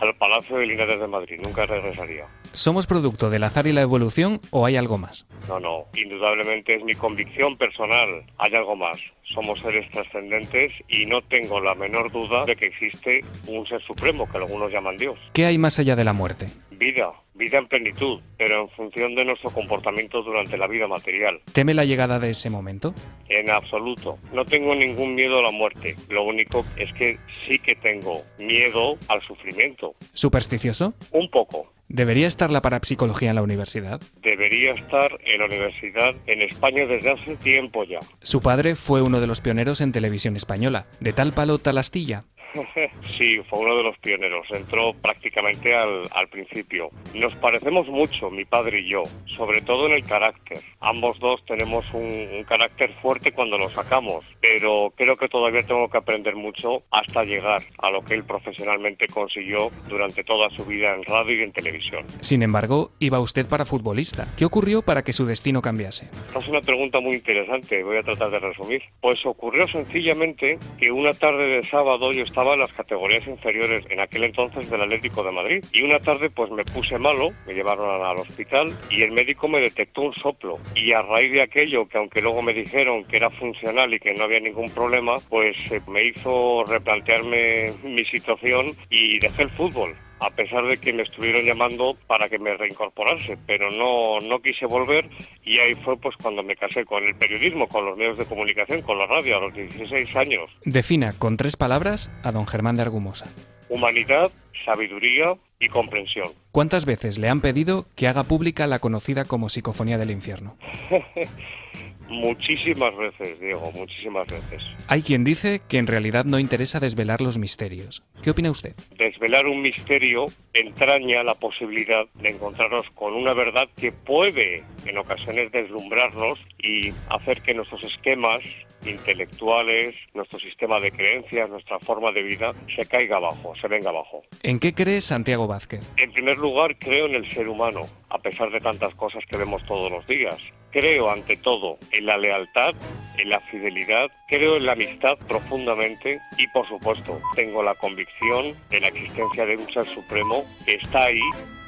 [0.00, 2.26] Al Palacio de Linares de Madrid, nunca regresaría.
[2.52, 5.26] ¿Somos producto del azar y la evolución o hay algo más?
[5.48, 8.22] No, no, indudablemente es mi convicción personal.
[8.36, 8.98] Hay algo más.
[9.34, 14.28] Somos seres trascendentes y no tengo la menor duda de que existe un ser supremo
[14.30, 15.18] que algunos llaman Dios.
[15.32, 16.46] ¿Qué hay más allá de la muerte?
[16.70, 21.40] Vida, vida en plenitud, pero en función de nuestro comportamiento durante la vida material.
[21.52, 22.94] ¿Teme la llegada de ese momento?
[23.28, 24.18] En absoluto.
[24.32, 25.96] No tengo ningún miedo a la muerte.
[26.08, 29.94] Lo único es que sí que tengo miedo al sufrimiento.
[30.12, 30.94] ¿Supersticioso?
[31.10, 31.72] Un poco.
[31.88, 34.00] ¿Debería estar la parapsicología en la universidad?
[34.22, 38.00] Debería estar en la universidad en España desde hace tiempo ya.
[38.20, 40.86] Su padre fue uno de los pioneros en televisión española.
[41.00, 42.24] ¿De tal palo tal astilla?
[43.18, 44.46] Sí, fue uno de los pioneros.
[44.50, 46.90] Entró prácticamente al, al, principio.
[47.14, 49.02] Nos parecemos mucho, mi padre y yo,
[49.36, 50.58] sobre todo en el carácter.
[50.80, 55.88] Ambos dos tenemos un, un, carácter fuerte cuando lo sacamos, pero creo que todavía tengo
[55.88, 60.94] que aprender mucho hasta llegar a lo que él profesionalmente consiguió durante toda su vida
[60.94, 62.04] en radio y en televisión.
[62.20, 64.26] Sin embargo, iba usted para futbolista.
[64.36, 66.06] ¿Qué ocurrió para que su destino cambiase?
[66.38, 68.82] Es una pregunta muy interesante, voy a tratar de resumir.
[69.00, 74.00] Pues ocurrió sencillamente que una tarde de sábado yo estaba en las categorías inferiores en
[74.00, 75.64] aquel entonces del Atlético de Madrid.
[75.72, 79.60] Y una tarde pues me puse malo, me llevaron al hospital y el médico me
[79.60, 80.58] detectó un soplo.
[80.74, 84.14] Y a raíz de aquello que aunque luego me dijeron que era funcional y que
[84.14, 89.94] no había ningún problema pues eh, me hizo replantearme mi situación y dejé el fútbol
[90.20, 94.66] a pesar de que me estuvieron llamando para que me reincorporase, pero no, no quise
[94.66, 95.08] volver
[95.44, 98.82] y ahí fue pues cuando me casé con el periodismo, con los medios de comunicación,
[98.82, 100.50] con la radio a los 16 años.
[100.64, 103.30] Defina con tres palabras a don Germán de Argumosa.
[103.68, 104.30] Humanidad,
[104.64, 106.28] sabiduría y comprensión.
[106.52, 110.56] ¿Cuántas veces le han pedido que haga pública la conocida como psicofonía del infierno?
[112.08, 114.62] Muchísimas veces, Diego, muchísimas veces.
[114.88, 118.04] Hay quien dice que en realidad no interesa desvelar los misterios.
[118.22, 118.74] ¿Qué opina usted?
[118.96, 125.52] Desvelar un misterio entraña la posibilidad de encontrarnos con una verdad que puede en ocasiones
[125.52, 128.40] deslumbrarnos y hacer que nuestros esquemas
[128.88, 134.22] intelectuales, nuestro sistema de creencias, nuestra forma de vida, se caiga abajo, se venga abajo.
[134.42, 135.80] ¿En qué cree Santiago Vázquez?
[135.96, 139.64] En primer lugar, creo en el ser humano, a pesar de tantas cosas que vemos
[139.66, 140.38] todos los días.
[140.70, 142.74] Creo ante todo en la lealtad,
[143.18, 148.80] en la fidelidad, creo en la amistad profundamente y por supuesto tengo la convicción de
[148.80, 151.20] la existencia de un ser supremo que está ahí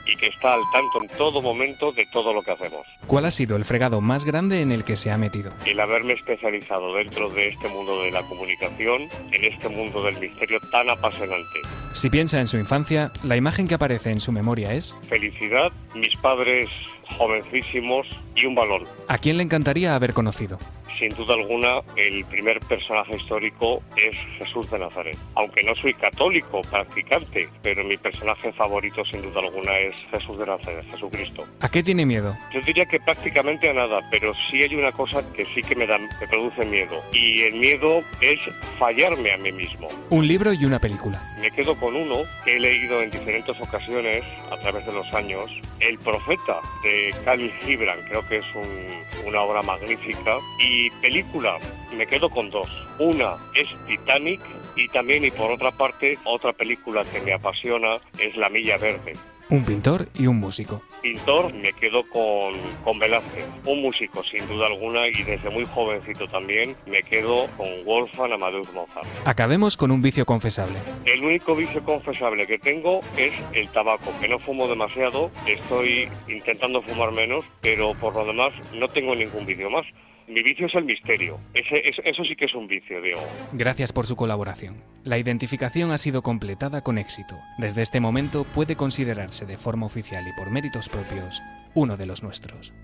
[0.08, 2.86] y que está al tanto en todo momento de todo lo que hacemos.
[3.06, 5.52] ¿Cuál ha sido el fregado más grande en el que se ha metido?
[5.64, 10.58] El haberme especializado dentro de este mundo de la comunicación, en este mundo del misterio
[10.72, 11.60] tan apasionante.
[11.92, 14.96] Si piensa en su infancia, la imagen que aparece en su memoria es...
[15.08, 16.68] Felicidad, mis padres
[17.16, 18.84] jovencísimos y un balón.
[19.08, 20.58] ¿A quién le encantaría haber conocido?
[20.98, 25.16] Sin duda alguna, el primer personaje histórico es Jesús de Nazaret.
[25.36, 30.46] Aunque no soy católico practicante, pero mi personaje favorito sin duda alguna es Jesús de
[30.46, 31.46] Nazaret, Jesucristo.
[31.60, 32.34] ¿A qué tiene miedo?
[32.52, 35.86] Yo diría que prácticamente a nada, pero sí hay una cosa que sí que me,
[35.86, 37.00] da, me produce miedo.
[37.12, 38.40] Y el miedo es
[38.78, 39.88] fallarme a mí mismo.
[40.10, 41.22] Un libro y una película.
[41.40, 45.50] Me quedo con uno que he leído en diferentes ocasiones a través de los años.
[45.78, 50.38] El Profeta de Khalil Gibran, creo que es un, una obra magnífica.
[50.60, 51.56] Y película,
[51.96, 52.68] me quedo con dos.
[52.98, 54.40] Una es Titanic
[54.76, 59.14] y también, y por otra parte, otra película que me apasiona es La Milla Verde.
[59.50, 60.82] Un pintor y un músico.
[61.00, 62.52] Pintor, me quedo con,
[62.84, 63.46] con Velázquez.
[63.64, 68.70] Un músico, sin duda alguna, y desde muy jovencito también, me quedo con Wolfgang Amadeus
[68.74, 69.06] Mozart.
[69.24, 70.78] Acabemos con un vicio confesable.
[71.06, 76.82] El único vicio confesable que tengo es el tabaco, que no fumo demasiado, estoy intentando
[76.82, 79.86] fumar menos, pero por lo demás no tengo ningún vicio más.
[80.28, 81.40] Mi vicio es el misterio.
[81.54, 83.22] Eso sí que es un vicio, Diego.
[83.52, 84.76] Gracias por su colaboración.
[85.04, 87.34] La identificación ha sido completada con éxito.
[87.58, 91.40] Desde este momento puede considerarse de forma oficial y por méritos propios
[91.74, 92.74] uno de los nuestros.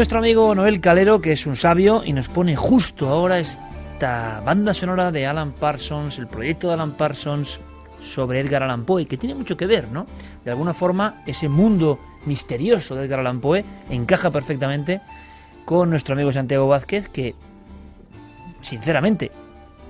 [0.00, 4.72] Nuestro amigo Noel Calero, que es un sabio, y nos pone justo ahora esta banda
[4.72, 7.60] sonora de Alan Parsons, el proyecto de Alan Parsons
[8.00, 10.06] sobre Edgar Allan Poe, que tiene mucho que ver, ¿no?
[10.42, 15.02] De alguna forma, ese mundo misterioso de Edgar Allan Poe encaja perfectamente
[15.66, 17.34] con nuestro amigo Santiago Vázquez, que,
[18.62, 19.30] sinceramente,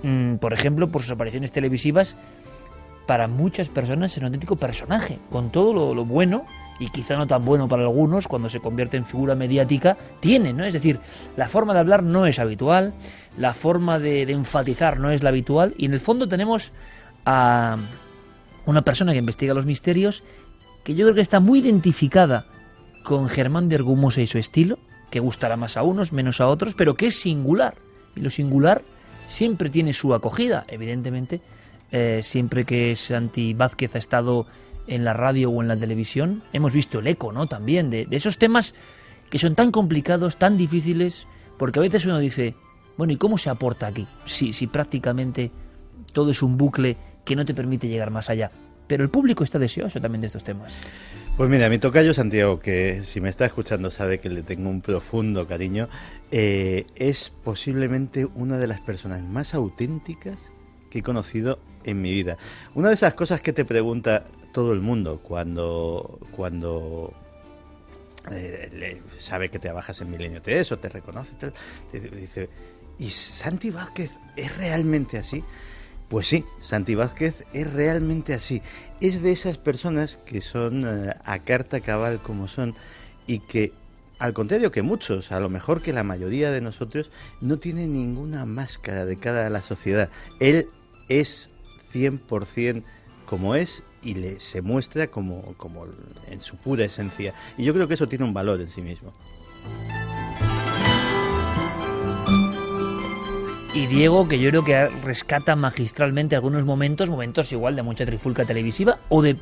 [0.02, 2.16] mm, por ejemplo, por sus apariciones televisivas,
[3.06, 6.46] para muchas personas es un auténtico personaje, con todo lo, bueno
[6.80, 10.64] y quizá no tan bueno para algunos cuando se convierte en figura mediática, tiene, ¿no?
[10.64, 10.98] Es decir,
[11.36, 12.94] la forma de hablar no es habitual,
[13.36, 16.72] la forma de, enfatizar no es la habitual y en el fondo tenemos
[17.26, 17.76] a
[18.64, 20.24] una persona que investiga los misterios
[20.82, 22.46] que yo creo que está muy identificada
[23.04, 24.78] con Germán de Argumosa y su estilo,
[25.10, 27.74] que gustará más a unos, menos a otros, pero que es singular.
[28.16, 28.82] Y lo singular
[29.28, 31.42] siempre tiene su acogida, evidentemente.
[31.92, 34.46] Eh, siempre que Santi Vázquez ha estado
[34.90, 37.46] en la radio o en la televisión, hemos visto el eco, ¿no?
[37.46, 38.74] También de, esos temas
[39.30, 41.26] que son tan complicados, tan difíciles,
[41.56, 42.54] porque a veces uno dice,
[42.98, 44.06] bueno, ¿y cómo se aporta aquí?
[44.26, 45.52] Si, si prácticamente
[46.12, 48.50] todo es un bucle que no te permite llegar más allá.
[48.88, 50.74] Pero el público está deseoso también de estos temas.
[51.36, 54.80] Pues mira, mi tocayo Santiago, que si me está escuchando sabe que le tengo un
[54.80, 55.88] profundo cariño,
[56.32, 60.38] eh, es posiblemente una de las personas más auténticas
[60.90, 62.36] que he conocido en mi vida.
[62.74, 67.12] Una de esas cosas que te pregunta todo el mundo cuando, cuando
[68.30, 71.32] eh, sabe que te bajas en Milenio 3 o te reconoce,
[71.90, 72.48] te dice,
[72.98, 75.42] ¿y Santi Vázquez es realmente así?
[76.08, 78.62] Pues sí, Santi Vázquez es realmente así.
[79.00, 82.74] Es de esas personas que son eh, a carta cabal como son
[83.28, 83.72] y que,
[84.18, 88.44] al contrario que muchos, a lo mejor que la mayoría de nosotros, no tiene ninguna
[88.44, 90.10] máscara de cara a la sociedad.
[90.40, 90.66] Él
[91.08, 91.48] es
[91.94, 92.82] 100%
[93.24, 95.86] como es y le, se muestra como, como
[96.30, 97.34] en su pura esencia.
[97.58, 99.12] Y yo creo que eso tiene un valor en sí mismo.
[103.74, 108.44] y Diego, que yo creo que rescata magistralmente algunos momentos, momentos igual de mucha trifulca
[108.44, 109.36] televisiva o de,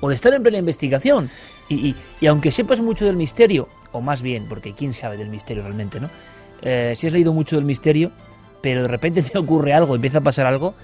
[0.00, 1.30] o de estar en plena investigación.
[1.68, 5.62] Y, y, aunque sepas mucho del misterio, o más bien, porque quién sabe del misterio
[5.62, 6.10] realmente, ¿no?
[6.62, 8.10] Eh, si has leído mucho del misterio,
[8.62, 10.74] pero de repente te ocurre algo, empieza a pasar algo,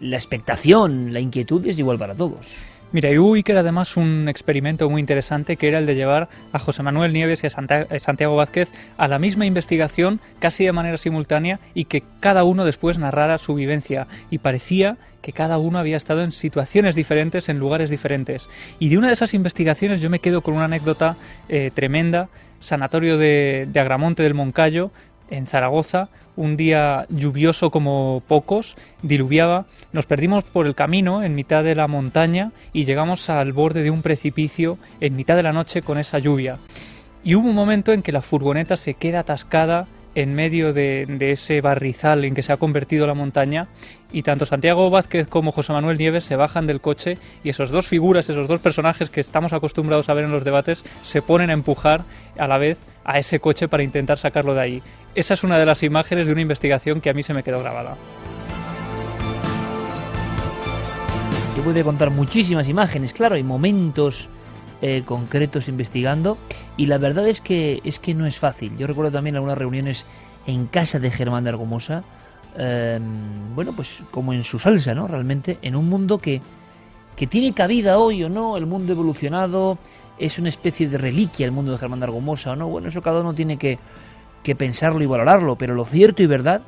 [0.00, 2.56] la expectación, la inquietud es igual para todos.
[2.92, 6.58] Mira, y hubo era además un experimento muy interesante que era el de llevar a
[6.58, 10.98] José Manuel Nieves y a eh, Santiago Vázquez a la misma investigación casi de manera
[10.98, 15.96] simultánea y que cada uno después narrara su vivencia y parecía que cada uno había
[15.96, 18.48] estado en situaciones diferentes, en lugares diferentes.
[18.80, 21.16] Y de una de esas investigaciones yo me quedo con una anécdota
[21.48, 24.90] eh, tremenda, Sanatorio de, de Agramonte del Moncayo,
[25.30, 31.64] en Zaragoza, un día lluvioso como pocos, diluviaba, nos perdimos por el camino en mitad
[31.64, 35.82] de la montaña y llegamos al borde de un precipicio en mitad de la noche
[35.82, 36.58] con esa lluvia.
[37.22, 41.60] Y hubo un momento en que la furgoneta se queda atascada en medio de, ese
[41.60, 43.68] barrizal en que se ha convertido la montaña
[44.12, 47.86] y tanto Santiago Vázquez como José Manuel Nieves se bajan del coche y esos dos
[47.86, 51.52] figuras, esos dos personajes que estamos acostumbrados a ver en los debates se ponen a
[51.52, 52.02] empujar
[52.38, 54.82] a la vez a ese coche para intentar sacarlo de ahí.
[55.14, 57.60] Esa es una de las imágenes de una investigación que a mí se me quedó
[57.60, 57.96] grabada.
[61.56, 64.28] Yo podría contar muchísimas imágenes, claro, hay momentos
[64.82, 66.38] eh, concretos investigando
[66.76, 68.76] y la verdad es que es que no es fácil.
[68.78, 70.06] Yo recuerdo también algunas reuniones
[70.46, 72.04] en casa de Germán de Argumosa,
[72.56, 75.08] em, bueno, pues como en su salsa, ¿no?
[75.08, 76.40] Realmente en un mundo que,
[77.16, 79.76] que tiene cabida hoy o no, el mundo evolucionado,
[80.18, 83.02] es una especie de reliquia el mundo de Germán de Argumosa o no, bueno, eso
[83.02, 83.78] cada uno tiene que,
[84.42, 86.62] que pensarlo y valorarlo, pero lo cierto y verdad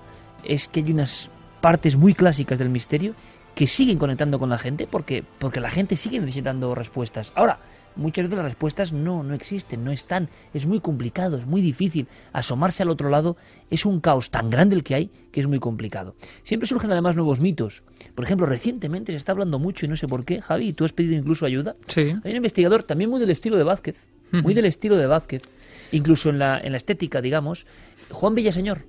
[0.44, 1.30] es que hay unas
[1.60, 3.14] partes muy clásicas del misterio
[3.54, 7.32] que siguen conectando con la gente porque, porque la gente sigue necesitando respuestas.
[7.34, 7.58] Ahora,
[7.96, 10.28] muchas veces las respuestas no, no existen, no están.
[10.54, 12.08] Es muy complicado, es muy difícil.
[12.32, 13.36] Asomarse al otro lado
[13.70, 16.14] es un caos tan grande el que hay que es muy complicado.
[16.42, 17.82] Siempre surgen además nuevos mitos.
[18.14, 20.92] Por ejemplo, recientemente se está hablando mucho y no sé por qué, Javi, tú has
[20.92, 21.74] pedido incluso ayuda.
[21.88, 22.14] Sí.
[22.24, 25.42] Hay un investigador también muy del estilo de Vázquez, muy del estilo de Vázquez,
[25.92, 27.66] incluso en la, en la estética, digamos,
[28.10, 28.86] Juan Villaseñor.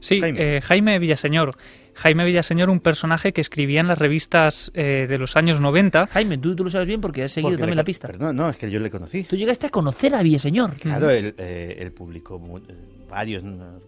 [0.00, 1.56] Sí, Jaime, eh, Jaime Villaseñor.
[1.94, 6.06] Jaime Villaseñor, un personaje que escribía en las revistas eh, de los años 90.
[6.06, 8.08] Jaime, tú, tú, lo sabes bien porque has seguido también la pista.
[8.18, 9.24] no, no, es que yo le conocí.
[9.24, 10.76] Tú llegaste a conocer a Villaseñor.
[10.76, 12.38] Claro, él, eh, publicó
[13.08, 13.42] varios,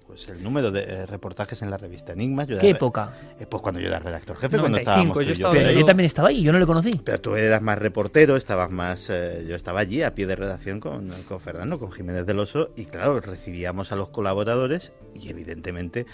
[0.06, 2.48] pues el número de eh, reportajes en la revista Enigmas.
[2.48, 3.12] ¿Qué época?
[3.38, 5.50] Eh, pues cuando yo era redactor jefe, cuando estábamos yo, yo.
[5.50, 6.90] Pero yo también estaba ahí, yo no le conocí.
[7.04, 9.08] Pero tú eras más reportero, estabas más...
[9.10, 12.72] Eh, yo estaba allí a pie de redacción con, con, Fernando, con Jiménez del Oso,
[12.76, 16.06] y claro, recibíamos a los colaboradores y evidentemente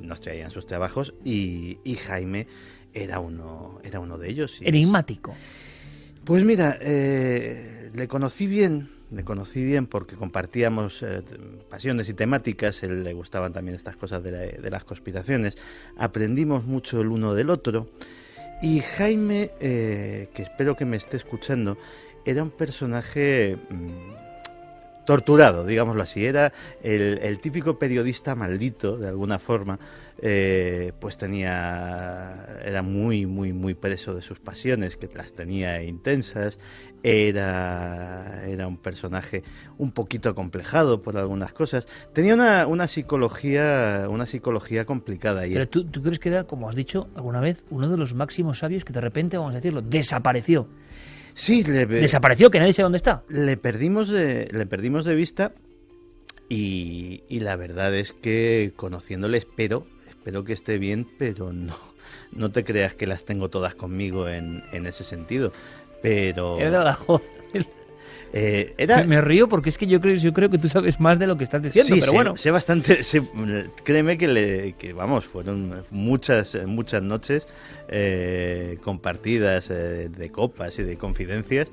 [0.00, 2.46] nos traían sus trabajos y, y, Jaime
[2.92, 4.58] era uno, era uno de ellos.
[4.60, 5.34] Enigmático.
[6.24, 11.22] Pues mira, le conocí bien le conocí bien porque compartíamos eh,
[11.68, 15.56] pasiones y temáticas, él le gustaban también estas cosas de, las conspiraciones,
[15.96, 17.88] aprendimos mucho el uno del otro
[18.62, 21.76] y Jaime, eh, que espero que me esté escuchando,
[22.24, 29.78] era un personaje mm, torturado, digámoslo así, era el, típico periodista maldito, de alguna forma,
[30.18, 36.58] eh, pues tenía, era muy, muy, muy preso de sus pasiones, que las tenía intensas,
[37.04, 39.44] era, era un personaje
[39.76, 41.86] un poquito acomplejado por algunas cosas.
[42.14, 45.46] Tenía una, una psicología una psicología complicada.
[45.46, 48.14] Y Pero ¿tú, tú crees que era, como has dicho alguna vez, uno de los
[48.14, 50.66] máximos sabios que de repente, vamos a decirlo, desapareció.
[51.34, 53.22] Sí, desapareció, que nadie sabe dónde está.
[53.28, 55.52] Le perdimos de, le perdimos de vista
[56.48, 61.74] y, y la verdad es que conociéndole espero, espero que esté bien, pero no,
[62.32, 65.52] no te creas que las tengo todas conmigo en, en ese sentido.
[66.04, 66.60] Pero.
[66.60, 66.98] Era la
[68.34, 69.04] eh, era...
[69.04, 71.38] Me río porque es que yo creo, yo creo que tú sabes más de lo
[71.38, 72.36] que estás diciendo, pero bueno.
[72.36, 73.00] Sé bastante,
[73.84, 77.46] créeme que, le, que, vamos, fueron muchas, muchas noches
[77.88, 81.68] eh, compartidas eh, de copas y de confidencias.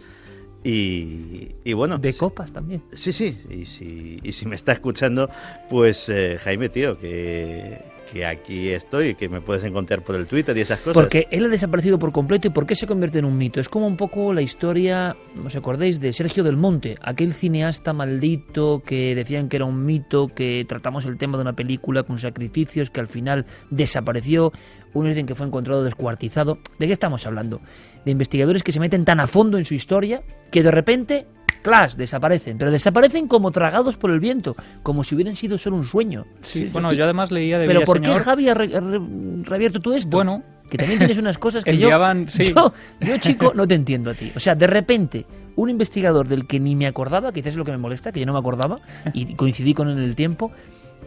[0.64, 1.98] Y, y, bueno.
[1.98, 2.84] De copas también.
[2.94, 3.38] Sí, sí.
[3.50, 5.30] Y si, y si me está escuchando,
[5.70, 6.10] pues
[6.42, 7.80] Jaime, tío, que,
[8.12, 10.94] que aquí estoy, que me puedes encontrar por el Twitter y esas cosas.
[10.94, 13.60] Porque él ha desaparecido por completo y por qué se convierte en un mito.
[13.60, 16.02] Es como un poco la historia, ¿os acordáis?
[16.02, 21.06] De Sergio del Monte, aquel cineasta maldito que decían que era un mito, que tratamos
[21.06, 24.52] el tema de una película con sacrificios, que al final desapareció.
[24.94, 26.60] Unos dicen que fue encontrado descuartizado.
[26.80, 27.62] ¿De qué estamos hablando?
[28.04, 30.22] De investigadores que se meten tan a fondo en su historia
[30.52, 31.28] que de repente
[31.62, 35.84] Clash, desaparecen, pero desaparecen como tragados por el viento, como si hubieran sido solo un
[35.84, 36.26] sueño.
[36.42, 40.10] Sí, bueno, yo además leía de Pero ¿por qué Javi ha, reabierto todo esto?
[40.10, 41.90] Bueno, que también tienes unas cosas que yo,
[42.40, 44.32] yo, yo, chico, no te entiendo a ti.
[44.36, 47.72] O sea, de repente, un investigador del que ni me acordaba, quizás es lo que
[47.72, 48.80] me molesta, que yo no me acordaba,
[49.14, 50.52] y coincidí con él en el tiempo,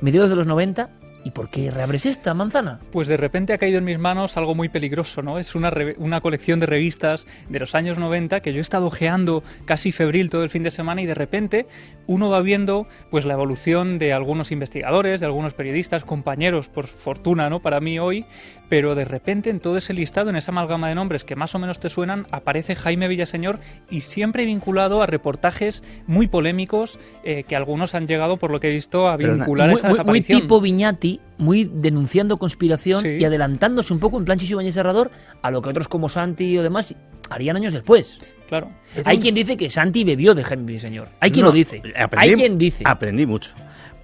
[0.01, 0.91] mediados de los 90,
[1.25, 2.81] ¿Y por qué reabres esta manzana?
[2.93, 5.39] Pues de repente ha caído en mis manos algo muy peligroso, ¿no?
[5.39, 9.43] Es una, una colección de revistas de los años 90 que yo he estado ojeando
[9.65, 11.67] casi febril todo el fin de semana y de repente
[12.07, 17.49] uno va viendo pues la evolución de algunos investigadores, de algunos periodistas, compañeros, por fortuna,
[17.49, 17.63] ¿no?
[17.63, 18.27] Para mí hoy,
[18.69, 21.59] pero de repente en todo ese listado, en esa amalgama de nombres que más o
[21.59, 27.57] menos te suenan, aparece Jaime Villaseñor y siempre vinculado a reportajes muy polémicos eh, que
[27.57, 30.39] algunos han llegado, por lo que he visto, a vincular esa desaparición.
[30.39, 35.11] Muy tipo Viñati, muy denunciando conspiración y adelantándose un poco en plan Chicho Serrador
[35.43, 36.95] a lo que otros como Santi o demás
[37.31, 38.21] harían años después.
[38.49, 38.71] Claro.
[39.05, 41.09] Hay quien dice que Santi bebió de Jaime Villaseñor.
[41.21, 41.83] Hay quien lo dice.
[42.17, 42.85] Hay quien dice.
[42.87, 43.53] Aprendí mucho.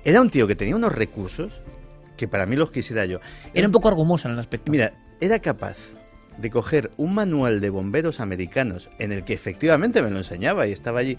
[0.04, 1.52] Era un tío que tenía unos recursos
[2.20, 3.18] que para mí los quisiera yo.
[3.54, 4.70] Era un poco argumosa en el aspecto.
[4.70, 5.78] Mira, era capaz
[6.36, 10.72] de coger un manual de bomberos americanos en el que efectivamente me lo enseñaba y
[10.72, 11.16] estaba allí,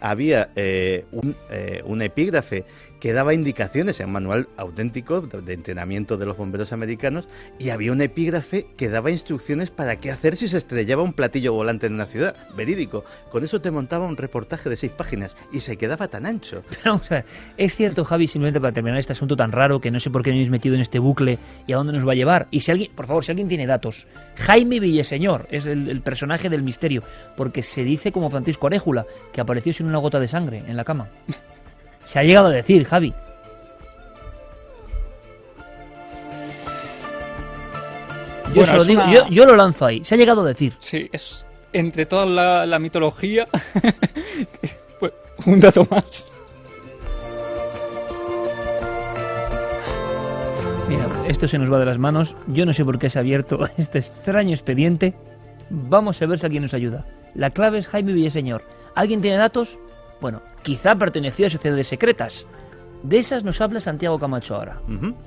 [0.00, 2.64] había eh, un, eh, un, epígrafe
[3.00, 7.92] que daba indicaciones, en un manual auténtico de entrenamiento de los bomberos americanos, y había
[7.92, 11.94] un epígrafe que daba instrucciones para qué hacer si se estrellaba un platillo volante en
[11.94, 12.36] una ciudad.
[12.56, 13.04] Verídico.
[13.30, 16.62] Con eso te montaba un reportaje de seis páginas y se quedaba tan ancho.
[16.84, 17.00] Pero,
[17.56, 20.30] es cierto, Javi, simplemente para terminar este asunto tan raro que no sé por qué
[20.30, 22.48] me habéis metido en este bucle y a dónde nos va a llevar.
[22.50, 26.48] Y si alguien, por favor, si alguien tiene datos, Jaime Villaseñor es el, el personaje
[26.50, 27.02] del misterio,
[27.36, 30.84] porque se dice como Francisco Aréjula, que apareció sin una gota de sangre en la
[30.84, 31.08] cama.
[32.04, 33.14] Se ha llegado a decir, Javi.
[38.54, 40.04] Yo lo digo, yo, lo lanzo ahí.
[40.04, 40.72] Se ha llegado a decir.
[40.80, 42.26] Sí, es entre toda
[42.66, 43.46] la, mitología.
[45.00, 45.12] pues,
[45.46, 46.26] un dato más.
[50.88, 52.36] Mira, esto se nos va de las manos.
[52.48, 55.14] Yo no sé por qué se ha abierto este extraño expediente.
[55.70, 57.06] Vamos a ver si alguien nos ayuda.
[57.34, 58.64] La clave es Jaime Villaseñor.
[58.96, 59.78] ¿Alguien tiene datos?
[60.20, 62.46] Bueno, quizá perteneció a sociedades secretas.
[63.02, 64.80] De esas nos habla Santiago Camacho ahora.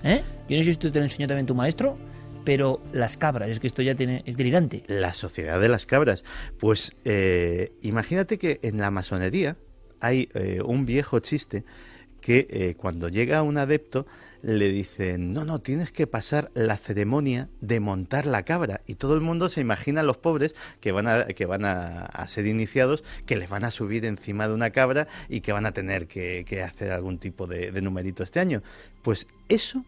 [0.03, 0.23] ¿Eh?
[0.47, 1.97] Yo no sé si tú te lo enseñó también tu maestro,
[2.43, 4.83] pero las cabras, es que esto ya tiene, es delirante.
[4.87, 6.23] La sociedad de las cabras.
[6.59, 9.57] Pues eh, imagínate que en la masonería
[9.99, 11.63] hay eh, un viejo chiste
[12.21, 14.05] que cuando llega un adepto
[14.43, 18.81] le dicen, no, no, tienes que pasar la ceremonia de montar la cabra.
[18.85, 22.45] Y todo el mundo se imagina los pobres que van a, que van a, ser
[22.45, 26.07] iniciados, que les van a subir encima de una cabra y que van a tener
[26.07, 28.61] que, hacer algún tipo de, de numerito este año.
[29.01, 29.85] Pues eso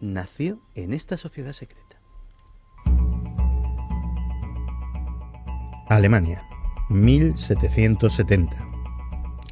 [0.00, 2.00] nació en esta sociedad secreta.
[5.90, 6.42] Alemania,
[6.88, 8.66] 1770.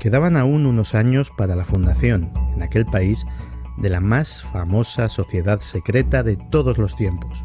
[0.00, 3.26] Quedaban aún unos años para la fundación, en aquel país,
[3.78, 7.44] de la más famosa sociedad secreta de todos los tiempos,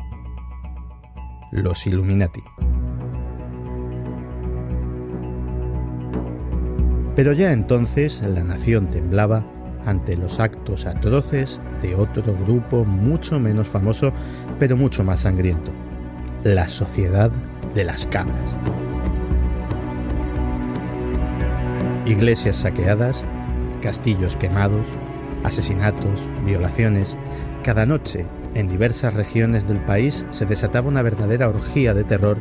[1.52, 2.44] los Illuminati.
[7.16, 9.46] Pero ya entonces la nación temblaba
[9.86, 14.14] ante los actos atroces de otro grupo mucho menos famoso,
[14.60, 15.72] pero mucho más sangriento,
[16.44, 17.32] la Sociedad
[17.76, 18.56] de las Cabras.
[22.06, 23.24] Iglesias saqueadas,
[23.82, 24.86] castillos quemados,
[25.44, 27.18] asesinatos, violaciones.
[27.64, 32.38] Cada noche, en diversas regiones del país, se desataba una verdadera orgía de terror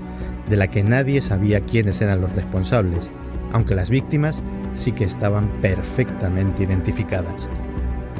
[0.48, 3.10] de la que nadie sabía quiénes eran los responsables,
[3.52, 4.42] aunque las víctimas
[4.74, 7.48] sí que estaban perfectamente identificadas,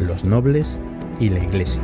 [0.01, 0.78] los nobles
[1.18, 1.83] y la iglesia.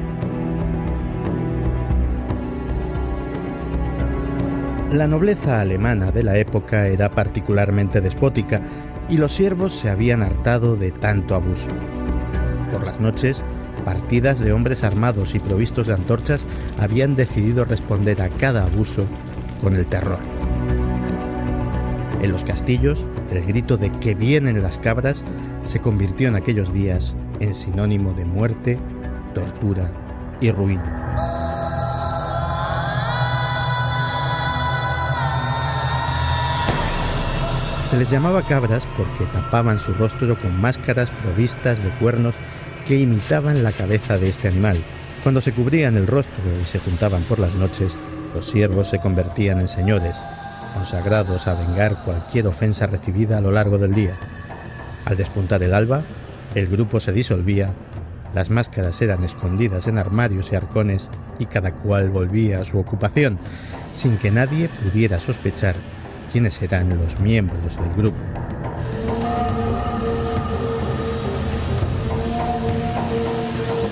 [4.90, 8.62] La nobleza alemana de la época era particularmente despótica
[9.08, 11.68] y los siervos se habían hartado de tanto abuso.
[13.00, 13.42] Noches,
[13.84, 16.40] partidas de hombres armados y provistos de antorchas
[16.78, 19.06] habían decidido responder a cada abuso
[19.62, 20.18] con el terror.
[22.22, 25.22] En los castillos, el grito de que vienen las cabras
[25.64, 28.78] se convirtió en aquellos días en sinónimo de muerte,
[29.34, 29.90] tortura
[30.40, 31.06] y ruina.
[37.90, 42.34] Se les llamaba cabras porque tapaban su rostro con máscaras provistas de cuernos
[42.86, 44.78] que imitaban la cabeza de este animal.
[45.22, 47.96] Cuando se cubrían el rostro y se juntaban por las noches,
[48.34, 50.14] los siervos se convertían en señores,
[50.74, 54.16] consagrados a vengar cualquier ofensa recibida a lo largo del día.
[55.04, 56.02] Al despuntar el alba,
[56.54, 57.72] el grupo se disolvía,
[58.34, 61.08] las máscaras eran escondidas en armarios y arcones
[61.38, 63.38] y cada cual volvía a su ocupación,
[63.96, 65.74] sin que nadie pudiera sospechar
[66.30, 68.18] quiénes eran los miembros del grupo.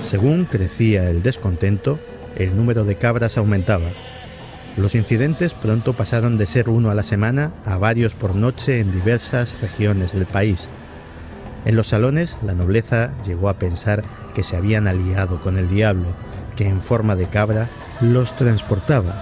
[0.05, 1.99] Según crecía el descontento,
[2.37, 3.89] el número de cabras aumentaba.
[4.77, 8.93] Los incidentes pronto pasaron de ser uno a la semana a varios por noche en
[8.93, 10.69] diversas regiones del país.
[11.65, 14.03] En los salones, la nobleza llegó a pensar
[14.35, 16.09] que se habían aliado con el diablo,
[16.55, 17.69] que en forma de cabra
[18.01, 19.15] los transportaba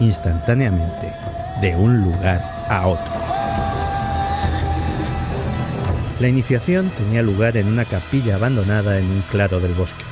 [0.00, 1.12] instantáneamente
[1.60, 3.12] de un lugar a otro.
[6.20, 10.11] La iniciación tenía lugar en una capilla abandonada en un claro del bosque.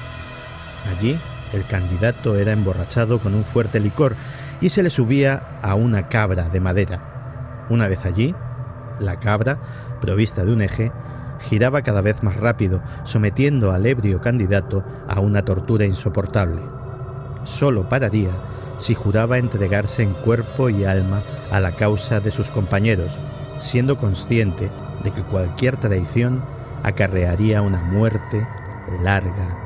[0.88, 1.18] Allí,
[1.52, 4.14] el candidato era emborrachado con un fuerte licor
[4.60, 7.66] y se le subía a una cabra de madera.
[7.68, 8.34] Una vez allí,
[8.98, 9.58] la cabra,
[10.00, 10.92] provista de un eje,
[11.40, 16.62] giraba cada vez más rápido, sometiendo al ebrio candidato a una tortura insoportable.
[17.44, 18.30] Solo pararía
[18.78, 23.10] si juraba entregarse en cuerpo y alma a la causa de sus compañeros,
[23.60, 24.70] siendo consciente
[25.02, 26.42] de que cualquier traición
[26.82, 28.46] acarrearía una muerte
[29.02, 29.59] larga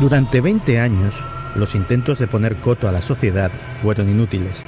[0.00, 1.14] Durante 20 años,
[1.54, 3.50] los intentos de poner coto a la sociedad
[3.80, 4.62] fueron inútiles.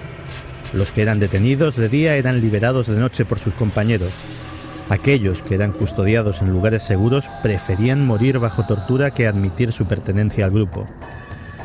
[0.73, 4.13] Los que eran detenidos de día eran liberados de noche por sus compañeros,
[4.91, 10.47] Aquellos que eran custodiados en lugares seguros preferían morir bajo tortura que admitir su pertenencia
[10.47, 10.87] al grupo.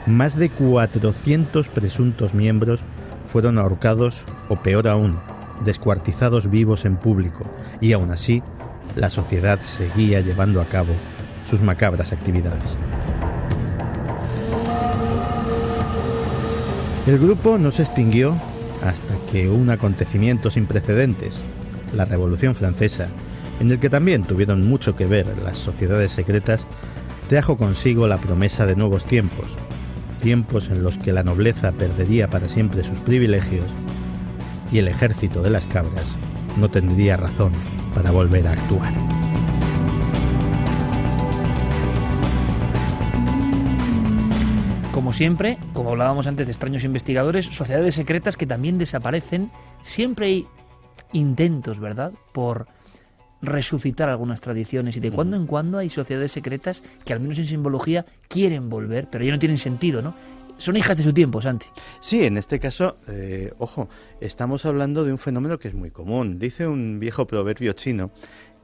[0.05, 2.81] Más de 400 presuntos miembros
[3.25, 5.21] fueron ahorcados o peor aún,
[5.63, 7.45] descuartizados vivos en público,
[7.81, 8.43] y aún así,
[8.95, 10.93] la sociedad seguía llevando a cabo
[11.49, 12.63] sus macabras actividades.
[17.05, 18.35] El grupo no se extinguió
[18.83, 21.37] hasta que un acontecimiento sin precedentes,
[21.95, 23.09] la Revolución Francesa,
[23.59, 26.61] en el que también tuvieron mucho que ver las sociedades secretas,
[27.27, 29.47] trajo consigo la promesa de nuevos tiempos,
[30.21, 33.65] tiempos en los que la nobleza perdería para siempre sus privilegios
[34.73, 36.05] y el ejército de las cabras
[36.57, 37.51] no tendría razón
[37.93, 38.91] para volver a actuar.
[44.91, 49.51] Como siempre, como hablábamos antes de extraños investigadores, sociedades secretas que también desaparecen,
[49.83, 50.47] siempre hay
[51.11, 52.67] intentos, ¿verdad?, por
[53.43, 57.45] resucitar algunas tradiciones y de cuando en cuando hay sociedades secretas que al menos en
[57.45, 60.15] simbología quieren volver, pero ya no tienen sentido, ¿no?
[60.57, 61.65] Son hijas de su tiempo, Santi.
[61.99, 63.89] Sí, en este caso, eh, ojo,
[64.21, 66.39] estamos hablando de un fenómeno que es muy común.
[66.39, 68.11] Dice un viejo proverbio chino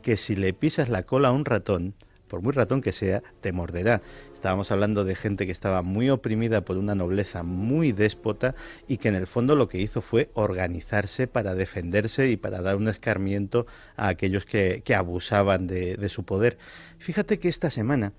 [0.02, 1.96] que si le pisas la cola a un ratón,
[2.30, 4.02] por muy ratón que sea, te morderá.
[4.34, 8.56] Estábamos hablando de gente que estaba muy oprimida por una nobleza muy déspota
[8.88, 12.78] y que en el fondo lo que hizo fue organizarse para defenderse y para dar
[12.78, 13.66] un escarmiento
[13.98, 16.58] a aquellos que, abusaban de, su poder.
[17.00, 18.14] Fíjate que esta semana,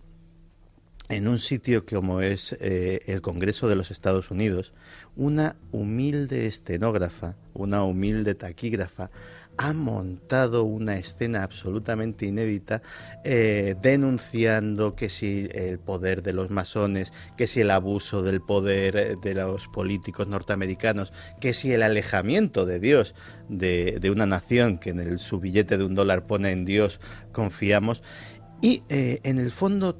[1.11, 4.73] en un sitio como es eh, el Congreso de los Estados Unidos,
[5.17, 9.11] una humilde estenógrafa, una humilde taquígrafa,
[9.57, 12.81] ha montado una escena absolutamente inédita
[13.25, 18.97] eh, denunciando que si el poder de los masones, que si el abuso del poder
[18.97, 23.15] eh, de los políticos norteamericanos, que si el alejamiento de Dios
[23.49, 27.01] de, una nación que en el, su billete de un dólar pone en Dios
[27.33, 28.03] confiamos.
[28.63, 29.99] Y en el fondo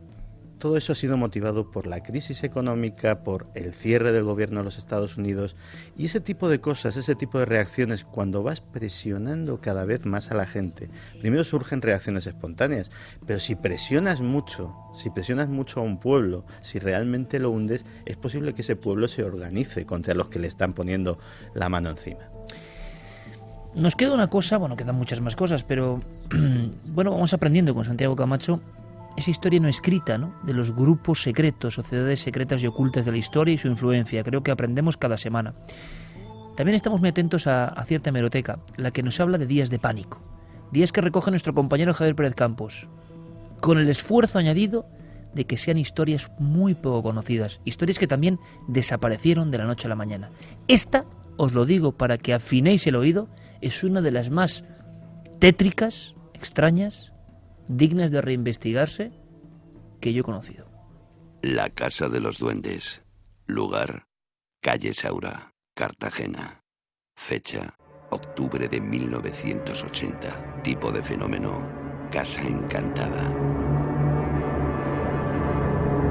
[0.61, 4.65] todo eso ha sido motivado por la crisis económica, por el cierre del gobierno de
[4.65, 5.57] los Estados Unidos
[5.97, 10.31] y ese tipo de cosas, ese tipo de reacciones, cuando vas presionando cada vez más
[10.31, 10.89] a la gente,
[11.19, 12.93] primero surgen reacciones espontáneas,
[13.27, 18.17] pero si presionas mucho, si presionas mucho a un pueblo, si realmente lo hundes, es
[18.17, 21.19] posible que ese pueblo se organice contra los que le están poniendo
[21.55, 22.21] la mano encima.
[23.75, 26.01] Nos queda una cosa, bueno, quedan muchas más cosas, pero
[26.93, 28.61] bueno, vamos aprendiendo con Santiago Camacho
[29.17, 30.35] esa historia no escrita, ¿no?
[30.45, 34.23] De los grupos secretos, sociedades secretas y ocultas de la historia y su influencia.
[34.23, 35.55] Creo que aprendemos cada semana.
[36.57, 39.79] También estamos muy atentos a, a cierta hemeroteca, la que nos habla de días de
[39.79, 40.19] pánico.
[40.73, 42.89] Días que recoge nuestro compañero Javier Pérez Campos,
[43.61, 44.87] con el esfuerzo añadido
[45.35, 48.39] de que sean historias muy poco conocidas, historias que también
[48.69, 50.31] desaparecieron de la noche a la mañana.
[50.69, 51.05] Esta,
[51.37, 53.29] os lo digo para que afinéis el oído,
[53.61, 54.65] es una de las más
[55.39, 57.10] tétricas, extrañas,
[57.71, 59.13] dignas de reinvestigarse
[60.01, 60.67] que yo he conocido.
[61.43, 63.03] La Casa de los Duendes.
[63.47, 64.07] Lugar.
[64.61, 66.63] Calle Saura, Cartagena.
[67.17, 67.75] Fecha.
[68.11, 70.63] Octubre de 1980.
[70.65, 71.63] Tipo de fenómeno.
[72.11, 73.23] Casa Encantada.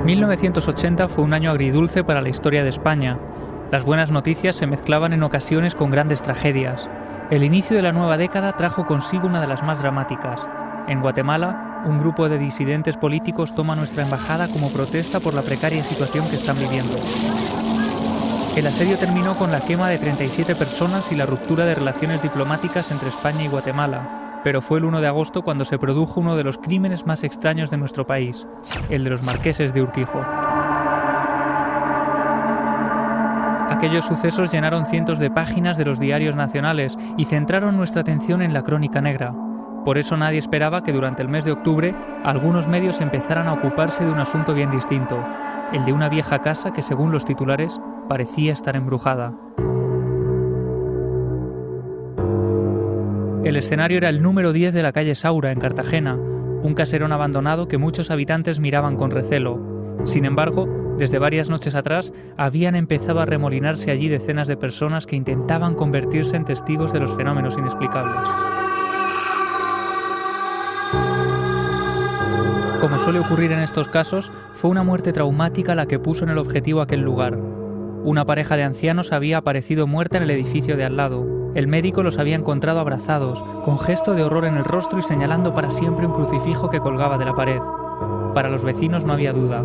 [0.06, 3.20] 1980 fue un año agridulce para la historia de España.
[3.70, 6.90] Las buenas noticias se mezclaban en ocasiones con grandes tragedias.
[7.30, 10.48] El inicio de la nueva década trajo consigo una de las más dramáticas,
[10.90, 15.84] en Guatemala, un grupo de disidentes políticos toma nuestra embajada como protesta por la precaria
[15.84, 16.98] situación que están viviendo.
[18.56, 22.90] El asedio terminó con la quema de 37 personas y la ruptura de relaciones diplomáticas
[22.90, 26.44] entre España y Guatemala, pero fue el 1 de agosto cuando se produjo uno de
[26.44, 28.48] los crímenes más extraños de nuestro país,
[28.90, 30.26] el de los marqueses de Urquijo.
[33.70, 38.54] Aquellos sucesos llenaron cientos de páginas de los diarios nacionales y centraron nuestra atención en
[38.54, 39.34] la crónica negra,
[39.90, 44.06] por eso nadie esperaba que durante el mes de octubre algunos medios empezaran a ocuparse
[44.06, 45.18] de un asunto bien distinto,
[45.74, 49.34] el de una vieja casa que según los titulares parecía estar embrujada.
[53.44, 57.68] El escenario era el número 10 de la calle Saura, en Cartagena, un caserón abandonado
[57.68, 60.06] que muchos habitantes miraban con recelo.
[60.06, 60.68] Sin embargo,
[61.00, 66.38] desde varias noches atrás habían empezado a remolinarse allí decenas de personas que intentaban convertirse
[66.38, 68.30] en testigos de los fenómenos inexplicables.
[72.82, 76.38] Como suele ocurrir en estos casos, fue una muerte traumática la que puso en el
[76.38, 77.36] objetivo aquel lugar.
[77.36, 81.52] Una pareja de ancianos había aparecido muerta en el edificio de al lado.
[81.56, 85.54] El médico los había encontrado abrazados, con gesto de horror en el rostro y señalando
[85.54, 87.60] para siempre un crucifijo que colgaba de la pared.
[88.34, 89.62] Para los vecinos no había duda,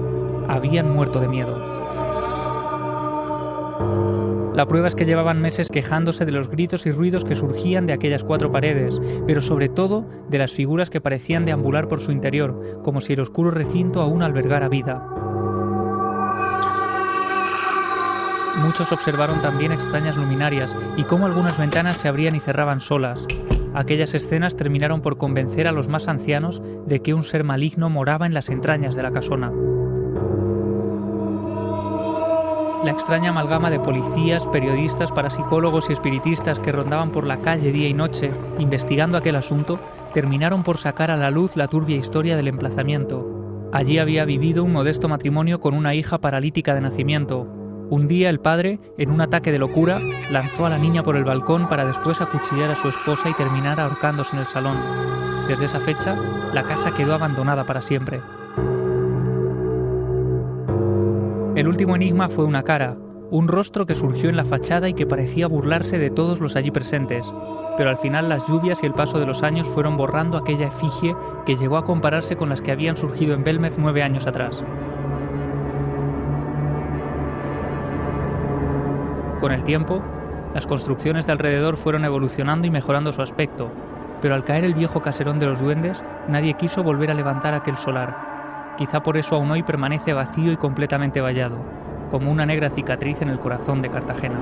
[0.49, 1.75] habían muerto de miedo.
[4.55, 7.93] La prueba es que llevaban meses quejándose de los gritos y ruidos que surgían de
[7.93, 12.81] aquellas cuatro paredes, pero sobre todo de las figuras que parecían deambular por su interior,
[12.85, 15.09] como si el oscuro recinto aún albergara vida.
[18.59, 23.27] Muchos observaron también extrañas luminarias y cómo algunas ventanas se abrían y cerraban solas.
[23.75, 28.25] Aquellas escenas terminaron por convencer a los más ancianos de que un ser maligno moraba
[28.25, 29.51] en las entrañas de la casona.
[32.85, 37.89] La extraña amalgama de policías, periodistas, parapsicólogos y espiritistas que rondaban por la calle día
[37.89, 39.81] y noche investigando aquel asunto
[40.13, 43.71] terminaron por sacar a la luz la turbia historia del emplazamiento.
[43.73, 47.49] Allí había vivido un modesto matrimonio con una hija paralítica de nacimiento.
[47.89, 49.99] Un día el padre, en un ataque de locura,
[50.31, 53.81] lanzó a la niña por el balcón para después acuchillar a su esposa y terminar
[53.81, 54.77] ahorcándose en el salón.
[55.49, 56.17] Desde esa fecha,
[56.53, 58.21] la casa quedó abandonada para siempre.
[61.55, 62.97] El último enigma fue una cara,
[63.31, 66.73] un rostro que surgió en la fachada y que parecía burlarse de todos los allí
[66.73, 67.25] presentes,
[67.77, 71.15] pero al final las lluvias y el paso de los años fueron borrando aquella efigie
[71.47, 74.61] que llegó a compararse con las que habían surgido en Belmez nueve años atrás.
[79.41, 80.03] Con el tiempo,
[80.55, 83.71] las construcciones de alrededor fueron evolucionando y mejorando su aspecto,
[84.21, 87.79] pero al caer el viejo caserón de los duendes, nadie quiso volver a levantar aquel
[87.79, 88.34] solar,
[88.77, 91.57] Quizá por eso aún hoy permanece vacío y completamente vallado,
[92.11, 94.41] como una negra cicatriz en el corazón de Cartagena.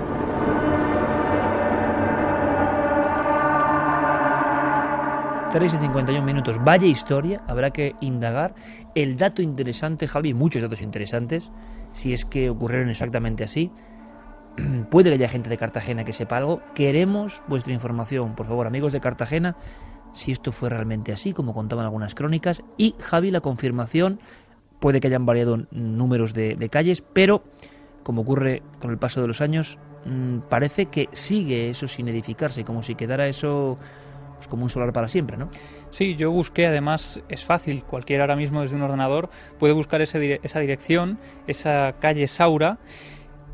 [5.52, 6.56] Tres y 51 minutos.
[6.64, 8.54] Vaya historia, habrá que indagar.
[8.94, 11.50] El dato interesante, Javi, muchos datos interesantes,
[11.92, 13.70] si es que ocurrieron exactamente así.
[14.90, 16.62] puede que haya gente de Cartagena que sepa algo.
[16.74, 19.56] Queremos vuestra información, por favor, amigos de Cartagena,
[20.12, 22.62] si esto fue realmente así, como contaban algunas crónicas.
[22.76, 24.20] Y Javi, la confirmación,
[24.80, 27.42] puede que hayan variado números de, de calles, pero
[28.02, 32.64] como ocurre con el paso de los años, mm, parece que sigue eso sin edificarse,
[32.64, 33.78] como si quedara eso
[34.42, 35.48] pues, como un solar para siempre, ¿no?
[35.90, 40.40] Sí, yo busqué, además es fácil, cualquiera ahora mismo desde un ordenador puede buscar ese,
[40.42, 42.78] esa dirección, esa calle Saura,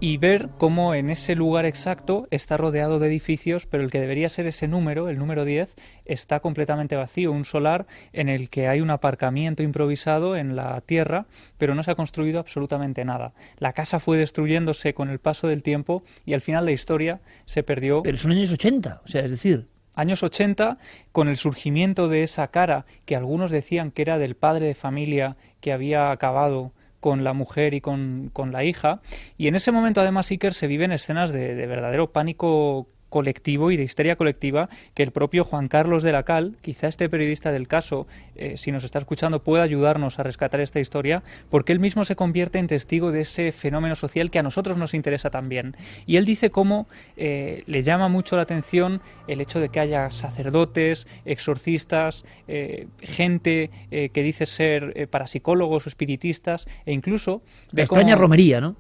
[0.01, 4.29] y ver cómo en ese lugar exacto está rodeado de edificios, pero el que debería
[4.29, 5.75] ser ese número, el número 10,
[6.05, 11.27] está completamente vacío, un solar en el que hay un aparcamiento improvisado en la tierra,
[11.59, 13.33] pero no se ha construido absolutamente nada.
[13.59, 17.65] La casa fue destruyéndose con el paso del tiempo y al final la historia se
[17.65, 18.03] perdió.
[18.03, 20.79] Pero son años 80, o sea, es decir, años 80,
[21.11, 25.37] con el surgimiento de esa cara que algunos decían que era del padre de familia
[25.61, 29.01] que había acabado con la mujer y con, con la hija.
[29.37, 33.77] Y en ese momento, además, Iker se viven escenas de, de verdadero pánico colectivo y
[33.77, 37.69] de histeria colectiva que el propio Juan Carlos de la Cal, quizá este periodista del
[37.69, 38.07] caso,
[38.37, 42.17] eh, si nos está escuchando, pueda ayudarnos a rescatar esta historia, porque él mismo se
[42.17, 45.77] convierte en testigo de ese fenómeno social que a nosotros nos interesa también.
[46.07, 46.87] Y él dice cómo
[47.17, 53.71] eh, le llama mucho la atención el hecho de que haya sacerdotes, exorcistas, eh, gente
[53.91, 57.43] que dice ser parapsicólogos o espiritistas, e incluso...
[57.73, 58.77] La extraña romería, ¿no?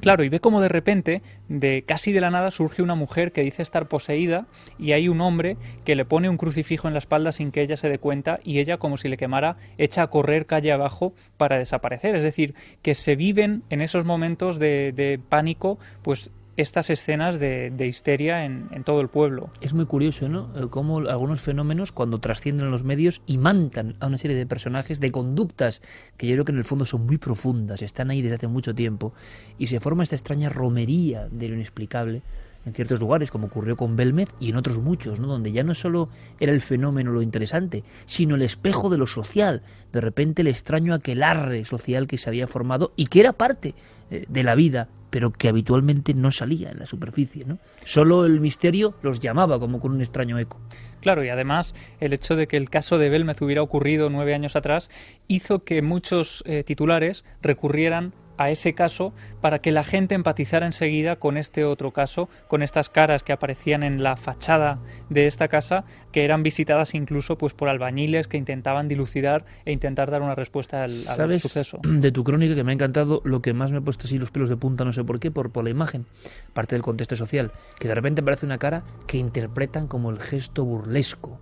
[0.00, 3.42] Claro, y ve como de repente, de casi de la nada, surge una mujer que
[3.42, 4.46] dice estar poseída
[4.78, 7.76] y hay un hombre que le pone un crucifijo en la espalda sin que ella
[7.76, 11.58] se dé cuenta y ella, como si le quemara, echa a correr calle abajo para
[11.58, 12.16] desaparecer.
[12.16, 16.30] Es decir, que se viven en esos momentos de, de pánico, pues
[16.60, 19.50] estas escenas de, histeria en, todo el pueblo.
[19.60, 20.50] Es muy curioso, ¿no?
[20.56, 25.00] Eh, cómo algunos fenómenos, cuando trascienden en los medios, imantan a una serie de personajes,
[25.00, 25.82] de conductas
[26.16, 28.74] que yo creo que en el fondo son muy profundas, están ahí desde hace mucho
[28.74, 29.12] tiempo,
[29.58, 32.22] y se forma esta extraña romería de lo inexplicable
[32.66, 35.28] en ciertos lugares, como ocurrió con Belmez y en otros muchos, ¿no?
[35.28, 39.62] donde ya no solo era el fenómeno lo interesante, sino el espejo de lo social,
[39.92, 43.74] de repente el extraño aquelarre social que se había formado y que era parte
[44.10, 47.44] eh, de la vida pero que habitualmente no salía en la superficie.
[47.44, 47.58] ¿no?
[47.84, 50.58] Solo el misterio los llamaba como con un extraño eco.
[51.00, 54.56] Claro, y además el hecho de que el caso de Belmez hubiera ocurrido nueve años
[54.56, 54.90] atrás
[55.28, 59.12] hizo que muchos eh, titulares recurrieran a ese caso
[59.42, 63.82] para que la gente empatizara enseguida con este otro caso, con estas caras que aparecían
[63.82, 64.78] en la fachada
[65.10, 70.10] de esta casa, que eran visitadas incluso pues por albañiles que intentaban dilucidar e intentar
[70.10, 71.80] dar una respuesta al, ¿Sabes suceso.
[71.82, 74.30] De tu crónica que me ha encantado, lo que más me ha puesto así los
[74.30, 76.06] pelos de punta, no sé por qué, por, por la imagen,
[76.54, 80.64] parte del contexto social, que de repente aparece una cara que interpretan como el gesto
[80.64, 81.38] burlesco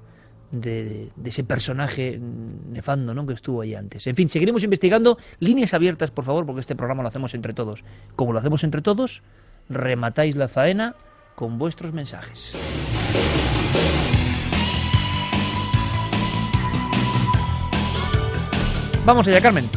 [0.50, 3.26] de, ese personaje nefando ¿no?
[3.26, 4.06] que estuvo ahí antes.
[4.06, 5.18] En fin, seguiremos investigando.
[5.40, 7.84] Líneas abiertas, por favor, porque este programa lo hacemos entre todos.
[8.16, 9.22] Como lo hacemos entre todos,
[9.68, 10.94] rematáis la faena
[11.34, 12.54] con vuestros mensajes.
[19.04, 19.68] Vamos allá, Carmen.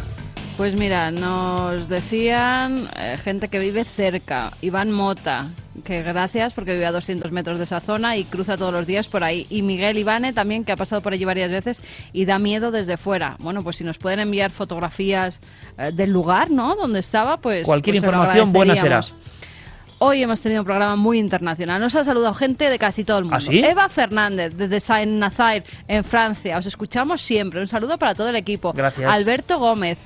[0.56, 5.48] Pues mira, nos decían eh, gente que vive cerca, Iván Mota,
[5.84, 9.08] que gracias porque vive a 200 metros de esa zona y cruza todos los días
[9.08, 9.46] por ahí.
[9.50, 11.80] Y Miguel Ivane también, que ha pasado por allí varias veces
[12.12, 13.36] y da miedo desde fuera.
[13.38, 15.40] Bueno, pues si nos pueden enviar fotografías
[15.78, 16.76] eh, del lugar, ¿no?
[16.76, 17.64] Donde estaba, pues...
[17.64, 19.00] Cualquier pues información buena será.
[19.98, 21.80] Hoy hemos tenido un programa muy internacional.
[21.80, 23.38] Nos ha saludado gente de casi todo el mundo.
[23.38, 26.58] ¿Ah, Eva Fernández, desde Saint-Nazaire, en Francia.
[26.58, 27.60] Os escuchamos siempre.
[27.60, 28.72] Un saludo para todo el equipo.
[28.72, 29.08] Gracias.
[29.08, 29.98] Alberto Gómez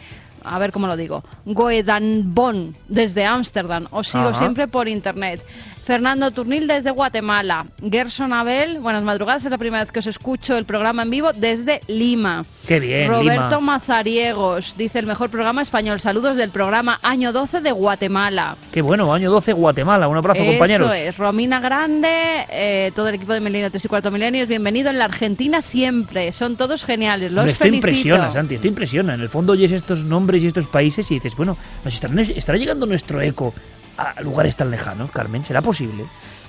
[0.45, 3.87] a ver cómo lo digo, Goedanbon desde Ámsterdam.
[3.91, 4.39] Os sigo Ajá.
[4.39, 5.41] siempre por internet.
[5.87, 7.65] Fernando Turnil desde Guatemala.
[7.81, 11.33] Gerson Abel, buenas madrugadas, es la primera vez que os escucho el programa en vivo
[11.33, 12.45] desde Lima.
[12.67, 13.61] Qué bien, Roberto Lima.
[13.61, 16.01] Mazariegos dice el mejor programa español.
[16.01, 18.57] Saludos del programa Año 12 de Guatemala.
[18.73, 20.09] Qué bueno, año 12, Guatemala.
[20.09, 20.93] Un abrazo, Eso compañeros.
[20.93, 22.09] es, Romina Grande,
[22.51, 26.33] eh, todo el equipo de Milenio 3 y Cuarto Milenios, bienvenido en la Argentina siempre.
[26.33, 27.77] Son todos geniales, los esto felicito.
[27.77, 29.15] impresiona, Santi, esto impresiona.
[29.15, 32.59] En el fondo oyes estos nombres y estos países y dices, bueno, ¿nos estará, estará
[32.59, 33.55] llegando nuestro eco
[33.97, 35.45] a lugares tan lejanos, Carmen?
[35.45, 36.05] ¿Será posible?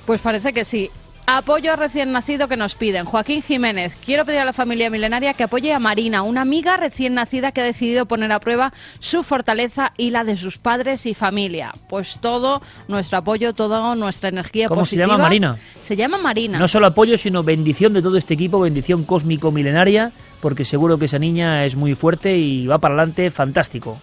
[0.06, 0.90] Pues parece que sí.
[1.30, 3.04] Apoyo a recién nacido que nos piden.
[3.04, 7.16] Joaquín Jiménez, quiero pedir a la familia milenaria que apoye a Marina, una amiga recién
[7.16, 11.14] nacida que ha decidido poner a prueba su fortaleza y la de sus padres y
[11.14, 11.74] familia.
[11.90, 15.08] Pues todo nuestro apoyo, toda nuestra energía ¿Cómo se positiva.
[15.08, 15.58] llama Marina?
[15.82, 16.60] Se llama Marina.
[16.60, 21.06] No solo apoyo, sino bendición de todo este equipo, bendición cósmico milenaria, porque seguro que
[21.06, 24.00] esa niña es muy fuerte y va para adelante fantástico.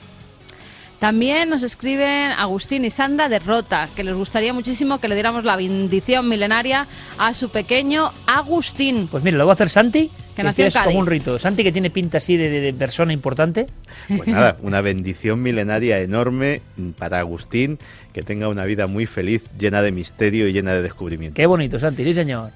[1.09, 5.45] También nos escriben Agustín y Sandra de Rota, que les gustaría muchísimo que le diéramos
[5.45, 6.87] la bendición milenaria
[7.19, 9.07] a su pequeño Agustín.
[9.11, 10.99] Pues mira, lo va a hacer Santi Que nació en es como Cádiz.
[11.01, 11.39] un rito.
[11.39, 13.67] Santi, que tiene pinta así de, de- de persona importante.
[14.09, 16.63] Pues nada, una bendición milenaria enorme
[16.99, 17.79] para Agustín,
[18.15, 21.37] que tenga una vida muy feliz, llena de misterio y llena de descubrimiento.
[21.37, 22.51] Qué bonito, Santi, sí, señor.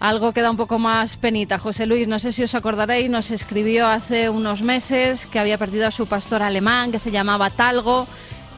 [0.00, 1.58] Algo que da un poco más penita.
[1.58, 5.88] José Luis, no sé si os acordaréis, nos escribió hace unos meses que había perdido
[5.88, 8.06] a su pastor alemán, que se llamaba Talgo,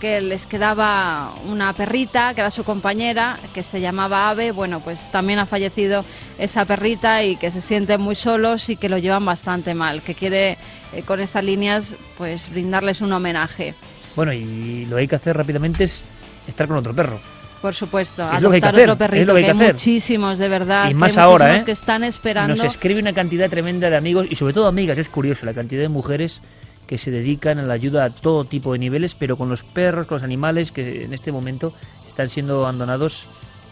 [0.00, 4.52] que les quedaba una perrita, que era su compañera, que se llamaba Ave.
[4.52, 6.04] Bueno, pues también ha fallecido
[6.38, 10.14] esa perrita y que se sienten muy solos y que lo llevan bastante mal, que
[10.14, 10.58] quiere
[10.92, 13.74] eh, con estas líneas pues brindarles un homenaje.
[14.14, 16.02] Bueno, y lo que hay que hacer rápidamente es
[16.46, 17.18] estar con otro perro.
[17.60, 20.38] Por supuesto, Es que que adoptar hacer, otro es perrito, lo que hay que muchísimos,
[20.38, 20.86] de verdad.
[20.86, 21.64] Y que más hay ahora, ¿eh?
[21.64, 22.56] que están esperando.
[22.56, 24.96] Nos escribe una cantidad tremenda de amigos y sobre todo amigas.
[24.96, 26.40] Es curioso la cantidad de mujeres
[26.86, 30.06] que se dedican a la ayuda a todo tipo de niveles, pero con los perros,
[30.06, 31.72] con los animales que en este momento
[32.06, 33.26] están siendo abandonados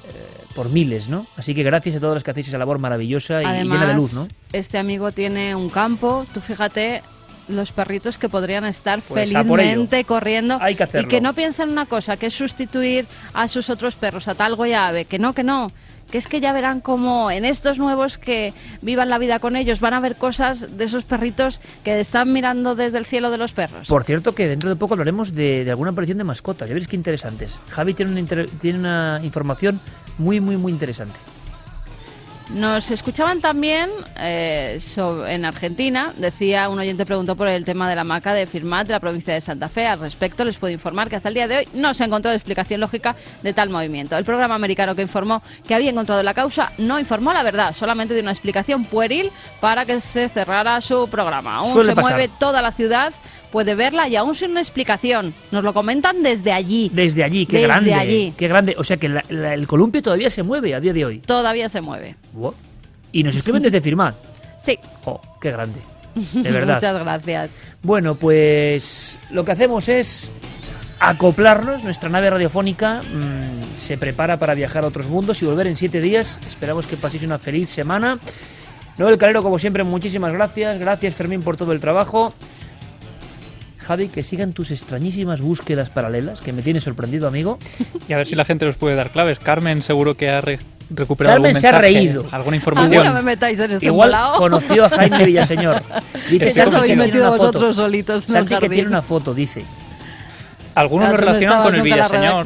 [0.04, 1.26] eh, por miles, ¿no?
[1.36, 3.94] Así que gracias a todos los que hacéis esa labor maravillosa y Además, llena de
[3.94, 4.28] luz, ¿no?
[4.52, 7.02] este amigo tiene un campo, tú fíjate
[7.48, 11.86] los perritos que podrían estar Pues felizmente corriendo Hay que y que no piensen una
[11.86, 15.32] cosa, que es sustituir a sus otros perros, a Talgo y a Ave, que no,
[15.32, 15.70] que no,
[16.10, 19.80] que es que ya verán como en estos nuevos que vivan la vida con ellos
[19.80, 23.52] van a ver cosas de esos perritos que están mirando desde el cielo de los
[23.52, 23.88] perros.
[23.88, 26.68] Por cierto, que dentro de poco hablaremos de, de alguna aparición de mascotas.
[26.68, 27.58] Ya veréis qué interesantes.
[27.68, 29.80] Javi tiene una, inter- tiene una información
[30.16, 31.18] muy, muy, muy interesante.
[32.54, 37.94] Nos escuchaban también eh, so- en Argentina, decía un oyente preguntó por el tema de
[37.94, 39.86] la maca de Firmat de la provincia de Santa Fe.
[39.86, 42.34] Al respecto, les puedo informar que hasta el día de hoy no se ha encontrado
[42.34, 44.16] explicación lógica de tal movimiento.
[44.16, 48.14] El programa americano que informó que había encontrado la causa no informó la verdad, solamente
[48.14, 49.30] dio una explicación pueril
[49.60, 51.56] para que se cerrara su programa.
[51.56, 52.12] Aún Suele se pasar.
[52.12, 53.12] mueve toda la ciudad,
[53.52, 55.34] puede verla y aún sin una explicación.
[55.50, 56.90] Nos lo comentan desde allí.
[56.94, 57.94] Desde allí, qué Desde grande.
[57.94, 58.34] allí.
[58.36, 58.74] Qué grande.
[58.78, 61.18] O sea que la- la- el columpio todavía se mueve a día de hoy.
[61.20, 62.16] Todavía se mueve.
[63.12, 64.14] Y nos escriben desde Firmat.
[64.64, 64.78] Sí.
[65.04, 65.80] Jo, qué grande.
[66.32, 66.74] De verdad.
[66.76, 67.50] Muchas gracias.
[67.82, 70.30] Bueno, pues lo que hacemos es
[71.00, 71.84] acoplarnos.
[71.84, 76.00] Nuestra nave radiofónica mm, se prepara para viajar a otros mundos y volver en siete
[76.00, 76.38] días.
[76.46, 78.18] Esperamos que paséis una feliz semana.
[78.98, 80.78] Noel Calero, como siempre, muchísimas gracias.
[80.80, 82.34] Gracias, Fermín, por todo el trabajo.
[83.78, 87.58] Javi, que sigan tus extrañísimas búsquedas paralelas, que me tiene sorprendido, amigo.
[88.08, 89.38] Y a ver si la gente nos puede dar claves.
[89.38, 90.58] Carmen seguro que ha re-
[90.90, 92.20] recuperado Carmen algún se ha mensaje, reído.
[92.30, 93.06] alguna A mí información.
[93.06, 94.34] no me metáis en este Igual embolado.
[94.38, 95.82] conoció a Jaime Villaseñor.
[96.30, 98.70] Dice Que ya os habéis metido vosotros solitos en el Santi que jardín.
[98.72, 99.64] tiene una foto, dice.
[100.74, 102.44] Algunos Ah, lo relacionan con el Villaseñor,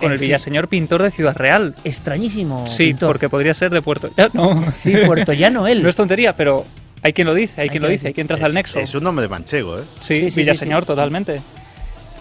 [0.00, 0.26] con el fin.
[0.28, 1.74] Villaseñor pintor de Ciudad Real.
[1.84, 2.66] Extrañísimo.
[2.68, 3.08] Sí, pintor.
[3.10, 4.70] porque podría ser de Puerto Ya, no.
[4.72, 5.82] Sí, Puerto Llano él.
[5.82, 6.64] No es tontería, pero
[7.02, 8.78] hay quien lo dice, hay, quien lo que dice, hay quien traza el nexo.
[8.78, 9.82] Es un nombre manchego, ¿eh?
[10.00, 10.86] Sí, Sí, sí, Villaseñor, sí, sí.
[10.86, 11.40] totalmente.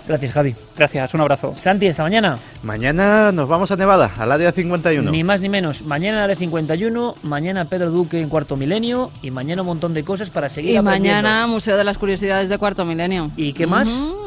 [0.07, 0.53] Gracias, Javi.
[0.77, 1.53] Gracias, un abrazo.
[1.55, 2.37] Santi, esta mañana.
[2.61, 5.09] Mañana nos vamos a Nevada, al área 51.
[5.09, 5.81] Ni más ni menos.
[5.83, 10.29] Mañana la 51, mañana Pedro Duque en Cuarto Milenio y mañana un montón de cosas
[10.29, 11.21] para seguir Y aprendiendo.
[11.23, 13.31] mañana Museo de las Curiosidades de Cuarto Milenio.
[13.35, 13.87] ¿Y qué más?
[13.89, 14.25] Ujú.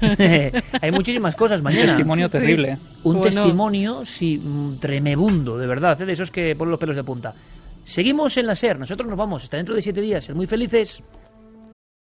[0.80, 1.86] Hay muchísimas cosas mañana.
[1.86, 2.32] Testimonio Sí.
[2.32, 2.78] terrible.
[3.02, 3.22] Un Bueno.
[3.22, 6.06] testimonio, sí, mm, tremebundo, de verdad, ¿eh?
[6.06, 7.34] de esos que ponen los pelos de punta.
[7.84, 11.02] Seguimos en la SER, nosotros nos vamos, hasta dentro de siete días, sed muy felices.